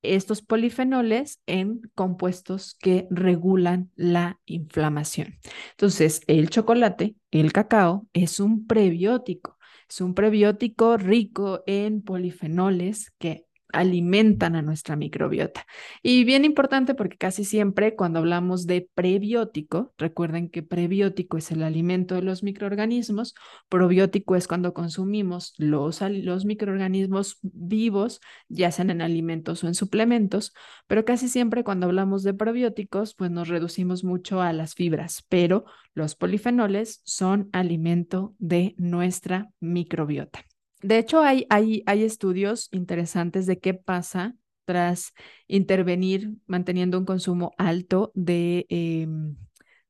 [0.02, 5.38] estos polifenoles en compuestos que regulan la inflamación.
[5.72, 9.56] Entonces, el chocolate, el cacao, es un prebiótico.
[9.88, 15.66] Es un prebiótico rico en polifenoles que alimentan a nuestra microbiota.
[16.02, 21.62] Y bien importante porque casi siempre cuando hablamos de prebiótico, recuerden que prebiótico es el
[21.62, 23.34] alimento de los microorganismos,
[23.68, 30.52] probiótico es cuando consumimos los, los microorganismos vivos, ya sean en alimentos o en suplementos,
[30.86, 35.64] pero casi siempre cuando hablamos de probióticos, pues nos reducimos mucho a las fibras, pero
[35.94, 40.44] los polifenoles son alimento de nuestra microbiota.
[40.82, 45.12] De hecho, hay, hay, hay estudios interesantes de qué pasa tras
[45.46, 49.36] intervenir manteniendo un consumo alto de, em,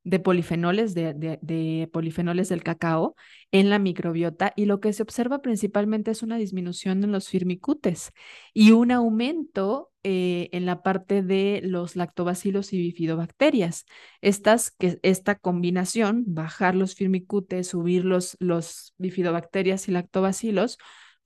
[0.07, 3.15] de polifenoles, de, de, polifenoles del cacao
[3.51, 8.13] en la microbiota y lo que se observa principalmente es una disminución en los firmicutes
[8.53, 13.85] y un aumento eh, en la parte de los lactobacilos y bifidobacterias.
[14.21, 20.77] Estas, que, esta combinación, bajar los firmicutes, subir los, los bifidobacterias y lactobacilos,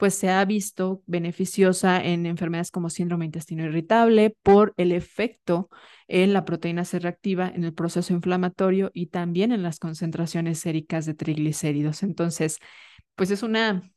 [0.02, 5.70] pues se ha visto beneficiosa en enfermedades como síndrome intestino irritable por el efecto
[6.08, 11.06] en la proteína C reactiva, en el proceso inflamatorio y también en las concentraciones séricas
[11.06, 12.02] de triglicéridos.
[12.02, 12.58] Entonces,
[13.14, 13.92] pues es una,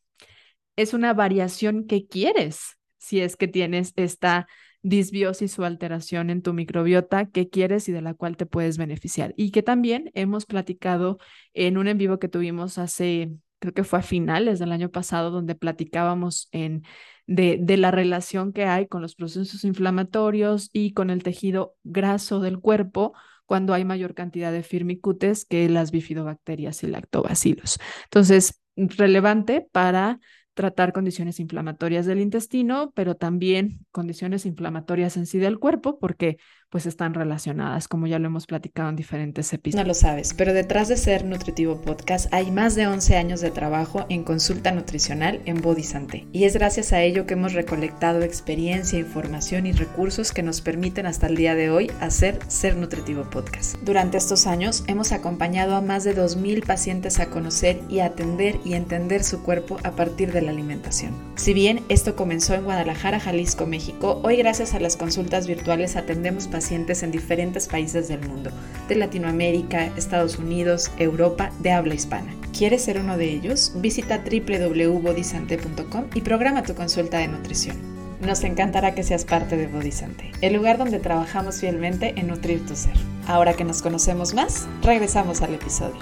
[0.76, 4.46] es una variación que quieres si es que tienes esta
[4.82, 9.32] disbiosis o alteración en tu microbiota que quieres y de la cual te puedes beneficiar.
[9.38, 11.16] Y que también hemos platicado
[11.54, 13.30] en un en vivo que tuvimos hace
[13.64, 16.82] creo que fue a finales del año pasado, donde platicábamos en,
[17.26, 22.40] de, de la relación que hay con los procesos inflamatorios y con el tejido graso
[22.40, 23.14] del cuerpo
[23.46, 27.78] cuando hay mayor cantidad de firmicutes que las bifidobacterias y lactobacilos.
[28.04, 30.20] Entonces, relevante para
[30.52, 36.36] tratar condiciones inflamatorias del intestino, pero también condiciones inflamatorias en sí del cuerpo, porque
[36.74, 39.84] pues están relacionadas, como ya lo hemos platicado en diferentes episodios.
[39.84, 43.52] No lo sabes, pero detrás de Ser Nutritivo Podcast hay más de 11 años de
[43.52, 46.26] trabajo en consulta nutricional en Body Santé.
[46.32, 51.06] Y es gracias a ello que hemos recolectado experiencia, información y recursos que nos permiten
[51.06, 53.76] hasta el día de hoy hacer Ser Nutritivo Podcast.
[53.84, 58.74] Durante estos años hemos acompañado a más de 2.000 pacientes a conocer y atender y
[58.74, 61.14] entender su cuerpo a partir de la alimentación.
[61.36, 66.48] Si bien esto comenzó en Guadalajara, Jalisco, México, hoy gracias a las consultas virtuales atendemos
[66.48, 68.50] pacientes en diferentes países del mundo,
[68.88, 72.34] de Latinoamérica, Estados Unidos, Europa, de habla hispana.
[72.56, 73.72] ¿Quieres ser uno de ellos?
[73.76, 77.76] Visita www.bodisante.com y programa tu consulta de nutrición.
[78.20, 82.74] Nos encantará que seas parte de Bodisante, el lugar donde trabajamos fielmente en nutrir tu
[82.74, 82.94] ser.
[83.26, 86.00] Ahora que nos conocemos más, regresamos al episodio.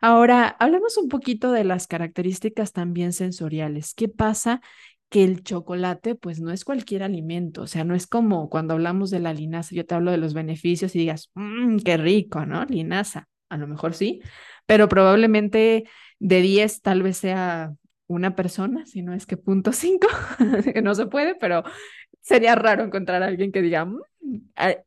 [0.00, 3.94] Ahora, hablemos un poquito de las características también sensoriales.
[3.94, 4.60] ¿Qué pasa
[5.12, 9.10] que el chocolate pues no es cualquier alimento, o sea, no es como cuando hablamos
[9.10, 12.64] de la linaza, yo te hablo de los beneficios y digas, mmm, qué rico, ¿no?
[12.66, 14.22] Linaza, a lo mejor sí,
[14.66, 15.84] pero probablemente
[16.18, 17.74] de 10 tal vez sea
[18.08, 20.08] una persona, si no es que punto 5,
[20.74, 21.64] que no se puede, pero
[22.20, 24.00] sería raro encontrar a alguien que diga, mmm".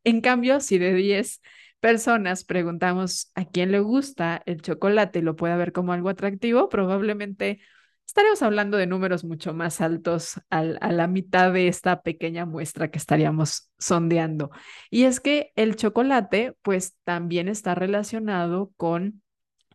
[0.03, 1.41] en cambio, si de 10
[1.79, 6.69] personas preguntamos a quién le gusta el chocolate y lo puede ver como algo atractivo,
[6.69, 7.59] probablemente
[8.05, 12.97] estaremos hablando de números mucho más altos a la mitad de esta pequeña muestra que
[12.97, 14.51] estaríamos sondeando.
[14.89, 19.21] Y es que el chocolate, pues también está relacionado con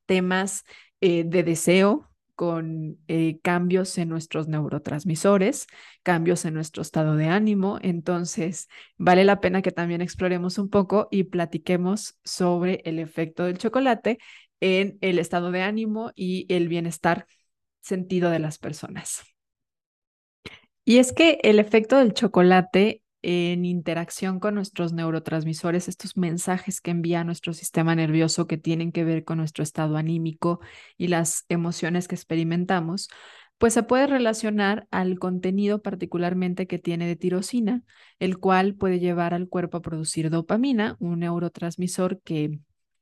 [0.06, 0.64] temas
[1.00, 5.66] eh, de deseo, con eh, cambios en nuestros neurotransmisores,
[6.02, 7.78] cambios en nuestro estado de ánimo.
[7.82, 13.58] Entonces, vale la pena que también exploremos un poco y platiquemos sobre el efecto del
[13.58, 14.18] chocolate
[14.60, 17.26] en el estado de ánimo y el bienestar
[17.80, 19.22] sentido de las personas.
[20.84, 26.90] Y es que el efecto del chocolate en interacción con nuestros neurotransmisores, estos mensajes que
[26.90, 30.60] envía nuestro sistema nervioso que tienen que ver con nuestro estado anímico
[30.96, 33.10] y las emociones que experimentamos,
[33.58, 37.82] pues se puede relacionar al contenido particularmente que tiene de tirosina,
[38.18, 42.58] el cual puede llevar al cuerpo a producir dopamina, un neurotransmisor que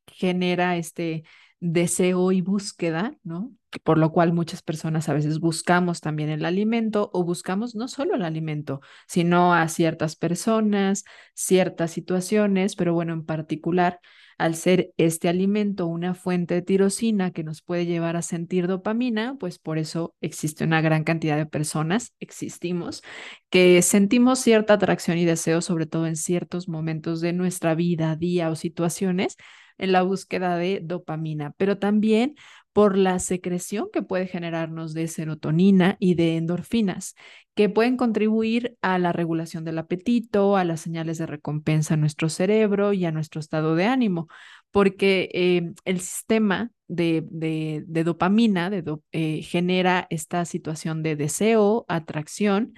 [0.09, 1.22] genera este
[1.61, 3.52] deseo y búsqueda, ¿no?
[3.84, 8.14] Por lo cual muchas personas a veces buscamos también el alimento o buscamos no solo
[8.14, 11.04] el alimento, sino a ciertas personas,
[11.34, 14.00] ciertas situaciones, pero bueno, en particular
[14.38, 19.36] al ser este alimento una fuente de tirosina que nos puede llevar a sentir dopamina,
[19.38, 23.02] pues por eso existe una gran cantidad de personas, existimos,
[23.50, 28.48] que sentimos cierta atracción y deseo, sobre todo en ciertos momentos de nuestra vida, día
[28.48, 29.36] o situaciones,
[29.79, 32.35] en la búsqueda de dopamina, pero también
[32.72, 37.14] por la secreción que puede generarnos de serotonina y de endorfinas,
[37.55, 42.29] que pueden contribuir a la regulación del apetito, a las señales de recompensa a nuestro
[42.29, 44.29] cerebro y a nuestro estado de ánimo,
[44.70, 48.70] porque eh, el sistema de, de, dopamina
[49.12, 52.74] eh, genera esta situación de deseo, atracción,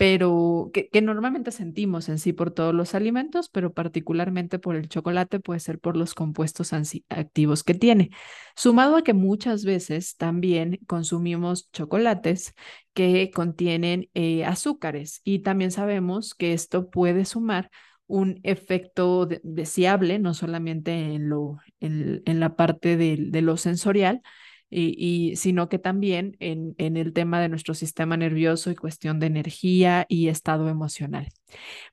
[0.00, 5.40] pero que, normalmente sentimos en sí por todos los alimentos, pero particularmente por el chocolate
[5.40, 8.08] puede ser por los compuestos activos que tiene.
[8.56, 12.54] Sumado a que muchas veces también consumimos chocolates
[12.94, 17.70] que contienen eh, azúcares y también sabemos que esto puede sumar
[18.06, 24.22] un efecto deseable, no solamente en, lo, en, la parte de lo sensorial,
[24.70, 29.26] y, sino que también en, en, el tema de nuestro sistema nervioso y cuestión de
[29.26, 31.28] energía y estado emocional.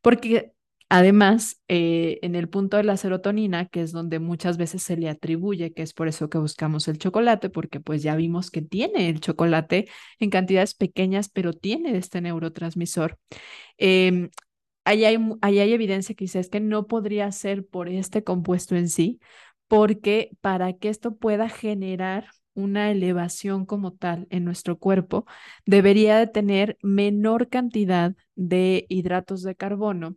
[0.01, 0.53] Porque
[0.89, 5.09] además, eh, en el punto de la serotonina, que es donde muchas veces se le
[5.09, 9.09] atribuye, que es por eso que buscamos el chocolate, porque pues ya vimos que tiene
[9.09, 9.87] el chocolate
[10.19, 13.17] en cantidades pequeñas, pero tiene este neurotransmisor.
[13.77, 14.29] Eh,
[14.87, 19.19] Ahí hay, ahí hay, evidencia es que no podría ser por este compuesto en sí,
[19.67, 25.25] porque para que esto pueda generar una elevación como tal en nuestro cuerpo,
[25.65, 30.15] debería de tener menor cantidad de hidratos de carbono,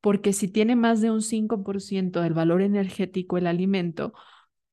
[0.00, 4.14] porque si tiene más de un 5% del valor energético el alimento,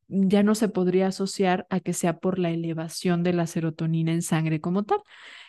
[0.08, 4.22] ya no se podría asociar a que sea por la elevación de la serotonina en
[4.22, 5.00] sangre como tal.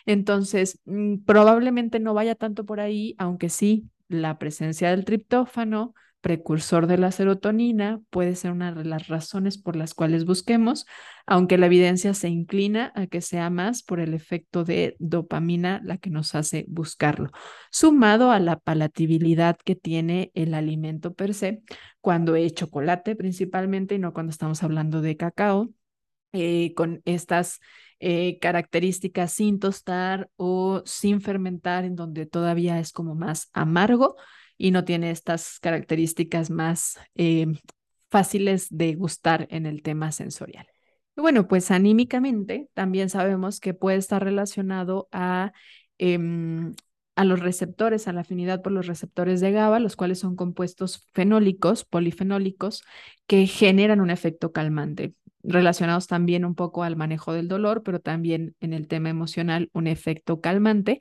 [0.05, 5.93] Entonces, mm, probablemente no vaya tanto por ahí, aunque sí, la presencia del triptófano,
[6.25, 10.87] precursor de la serotonina, puede ser una de las razones por las cuales busquemos,
[11.27, 15.99] aunque la evidencia se inclina a que sea más por el efecto de dopamina la
[15.99, 17.29] que nos hace buscarlo,
[17.69, 21.61] sumado a la palatabilidad que tiene el alimento per se,
[22.01, 25.69] cuando es chocolate principalmente y no cuando estamos hablando de cacao,
[26.33, 27.59] eh, con estas
[27.99, 34.15] eh, características sin tostar o sin fermentar, en donde todavía es como más amargo
[34.57, 37.47] y no tiene estas características más eh,
[38.09, 40.67] fáciles de gustar en el tema sensorial.
[41.17, 45.53] Y bueno, pues anímicamente también sabemos que puede estar relacionado a,
[45.97, 46.73] em,
[47.15, 51.07] a los receptores, a la afinidad por los receptores de GABA, los cuales son compuestos
[51.13, 52.83] fenólicos, polifenólicos,
[53.27, 58.55] que generan un efecto calmante, relacionados también un poco al manejo del dolor, pero también
[58.59, 60.99] en el tema emocional, un efecto calmante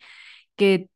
[0.57, 0.89] que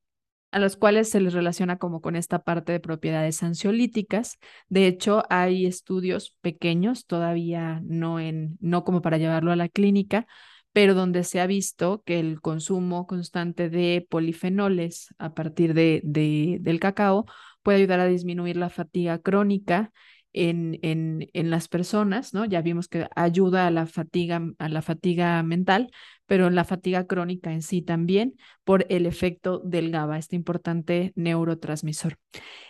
[0.51, 4.39] a los cuales se les relaciona como con esta parte de propiedades ansiolíticas.
[4.69, 10.27] De hecho, hay estudios pequeños, todavía no, en, no como para llevarlo a la clínica,
[10.73, 16.59] pero donde se ha visto que el consumo constante de polifenoles a partir de, de,
[16.61, 17.27] del cacao
[17.63, 19.93] puede ayudar a disminuir la fatiga crónica
[20.39, 22.45] en, en, en, las personas, ¿no?
[22.45, 25.91] Ya vimos que ayuda a la fatiga, a la fatiga mental,
[26.26, 32.18] pero la fatiga crónica en sí también por el efecto del GABA, este importante neurotransmisor.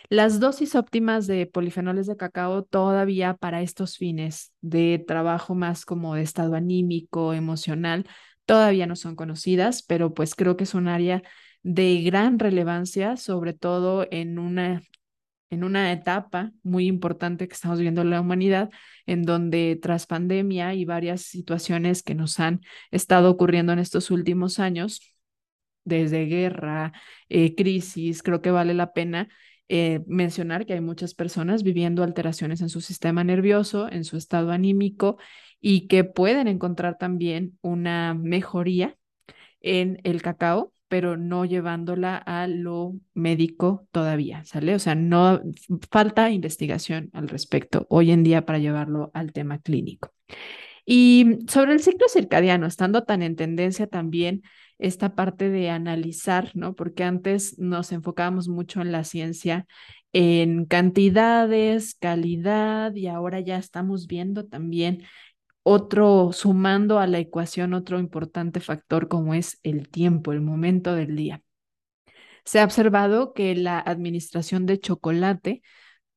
[0.09, 6.15] Las dosis óptimas de polifenoles de cacao todavía para estos fines de trabajo más como
[6.15, 8.07] de estado anímico, emocional,
[8.45, 11.21] todavía no son conocidas, pero pues creo que es un área
[11.61, 14.81] de gran relevancia, sobre todo en una
[15.49, 18.69] en una etapa muy importante que estamos viendo en la humanidad,
[19.05, 24.59] en donde tras pandemia y varias situaciones que nos han estado ocurriendo en estos últimos
[24.59, 25.01] años,
[25.83, 26.93] desde guerra,
[27.29, 29.29] eh, crisis, creo que vale la pena
[29.69, 34.51] eh, mencionar que hay muchas personas viviendo alteraciones en su sistema nervioso, en su estado
[34.51, 35.17] anímico
[35.61, 38.97] y que pueden encontrar también una mejoría
[39.61, 44.75] en el cacao pero no llevándola a lo médico todavía, ¿sale?
[44.75, 45.41] O sea, no
[45.91, 50.11] falta investigación al respecto hoy en día para llevarlo al tema clínico.
[50.85, 54.41] Y sobre el ciclo circadiano, estando tan en tendencia también
[54.79, 56.73] esta parte de analizar, ¿no?
[56.73, 59.67] Porque antes nos enfocábamos mucho en la ciencia,
[60.13, 65.03] en cantidades, calidad, y ahora ya estamos viendo también
[65.69, 71.15] otro, sumando a la ecuación otro importante factor como es el tiempo, el momento del
[71.15, 71.43] día.
[72.43, 75.61] Se ha observado que la administración de chocolate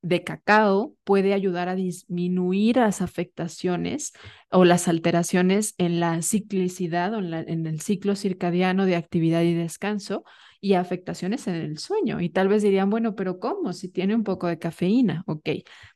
[0.01, 4.13] de cacao puede ayudar a disminuir las afectaciones
[4.49, 10.23] o las alteraciones en la ciclicidad o en, el ciclo circadiano de actividad y descanso
[10.59, 12.21] y afectaciones en el sueño.
[12.21, 13.71] Y tal vez dirían, bueno, pero ¿cómo?
[13.71, 15.23] Si tiene un poco de cafeína.
[15.27, 15.49] Ok,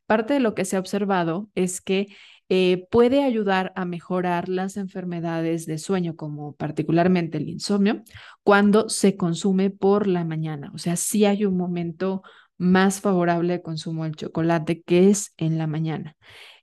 [0.05, 2.07] parte de lo que se ha observado es que
[2.49, 8.03] eh, puede ayudar a mejorar las enfermedades de sueño, como particularmente el insomnio,
[8.43, 10.71] cuando se consume por la mañana.
[10.73, 12.23] O sea, sí hay un momento
[12.57, 16.15] más favorable de consumo del chocolate, que es en la mañana.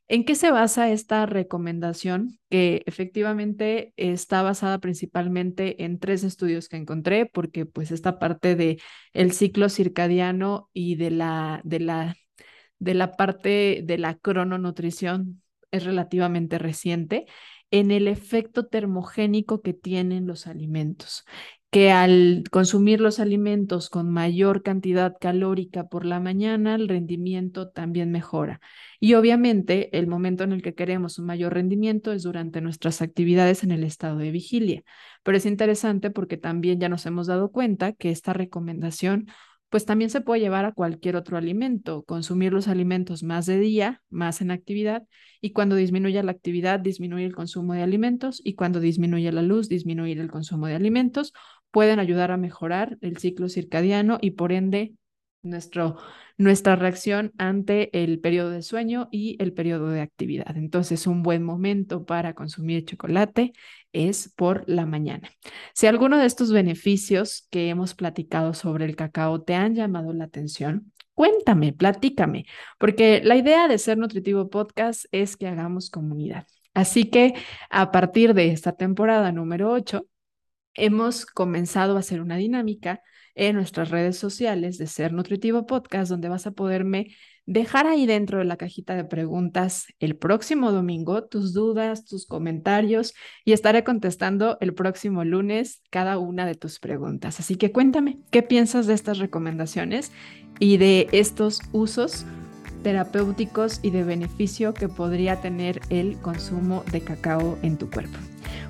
[0.09, 2.39] ¿En qué se basa esta recomendación?
[2.51, 8.81] Que efectivamente está basada principalmente en tres estudios que encontré, porque pues esta parte de
[9.15, 12.17] el ciclo circadiano y de la, de la,
[12.79, 15.43] de la parte de la crononutrición
[15.75, 17.27] es relativamente reciente,
[17.71, 21.25] en el efecto termogénico que tienen los alimentos
[21.75, 28.13] que al consumir los alimentos con mayor cantidad calórica por la mañana, el rendimiento también
[28.13, 28.61] mejora.
[29.01, 33.65] Y obviamente el momento en el que queremos un mayor rendimiento es durante nuestras actividades
[33.65, 34.85] en el estado de vigilia.
[35.25, 39.27] Pero es interesante porque también ya nos hemos dado cuenta que esta recomendación
[39.71, 44.03] pues también se puede llevar a cualquier otro alimento, consumir los alimentos más de día,
[44.09, 45.03] más en actividad,
[45.41, 49.69] y cuando disminuya la actividad, disminuir el consumo de alimentos, y cuando disminuye la luz,
[49.69, 51.33] disminuir el consumo de alimentos,
[51.71, 54.95] pueden ayudar a mejorar el ciclo circadiano y por ende
[55.45, 55.97] nuestro,
[56.37, 60.57] nuestra reacción ante el periodo de sueño y el periodo de actividad.
[60.57, 63.53] Entonces, un buen momento para consumir chocolate
[63.93, 65.31] es por la mañana.
[65.75, 70.25] Si alguno de estos beneficios que hemos platicado sobre el cacao te han llamado la
[70.25, 72.47] atención, cuéntame, platícame,
[72.79, 76.47] porque la idea de Ser Nutritivo Podcast es que hagamos comunidad.
[76.75, 77.35] Así que
[77.71, 80.07] a partir de esta temporada número 8,
[80.75, 83.01] hemos comenzado a hacer una dinámica
[83.35, 87.09] en nuestras redes sociales de Ser Nutritivo Podcast, donde vas a poderme
[87.47, 93.15] dejar ahí dentro de la cajita de preguntas el próximo domingo tus dudas, tus comentarios
[93.45, 97.41] y estaré contestando el próximo lunes cada una de tus preguntas.
[97.41, 100.11] Así que cuéntame, ¿qué piensas de estas recomendaciones
[100.59, 102.25] y de estos usos
[102.85, 108.17] terapéuticos y de beneficio que podría tener el consumo de cacao en tu cuerpo?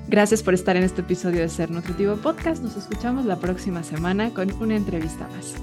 [0.07, 2.63] Gracias por estar en este episodio de Ser Nutritivo Podcast.
[2.63, 5.55] Nos escuchamos la próxima semana con una entrevista más.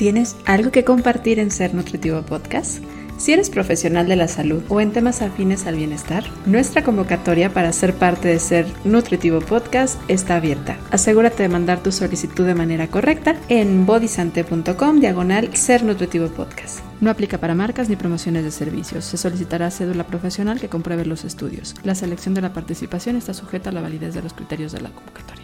[0.00, 2.82] ¿Tienes algo que compartir en Ser Nutritivo Podcast?
[3.18, 7.70] Si eres profesional de la salud o en temas afines al bienestar, nuestra convocatoria para
[7.74, 10.78] ser parte de Ser Nutritivo Podcast está abierta.
[10.90, 16.78] Asegúrate de mandar tu solicitud de manera correcta en bodysante.com diagonal Ser Nutritivo Podcast.
[17.02, 19.04] No aplica para marcas ni promociones de servicios.
[19.04, 21.74] Se solicitará cédula profesional que compruebe los estudios.
[21.84, 24.88] La selección de la participación está sujeta a la validez de los criterios de la
[24.88, 25.39] convocatoria.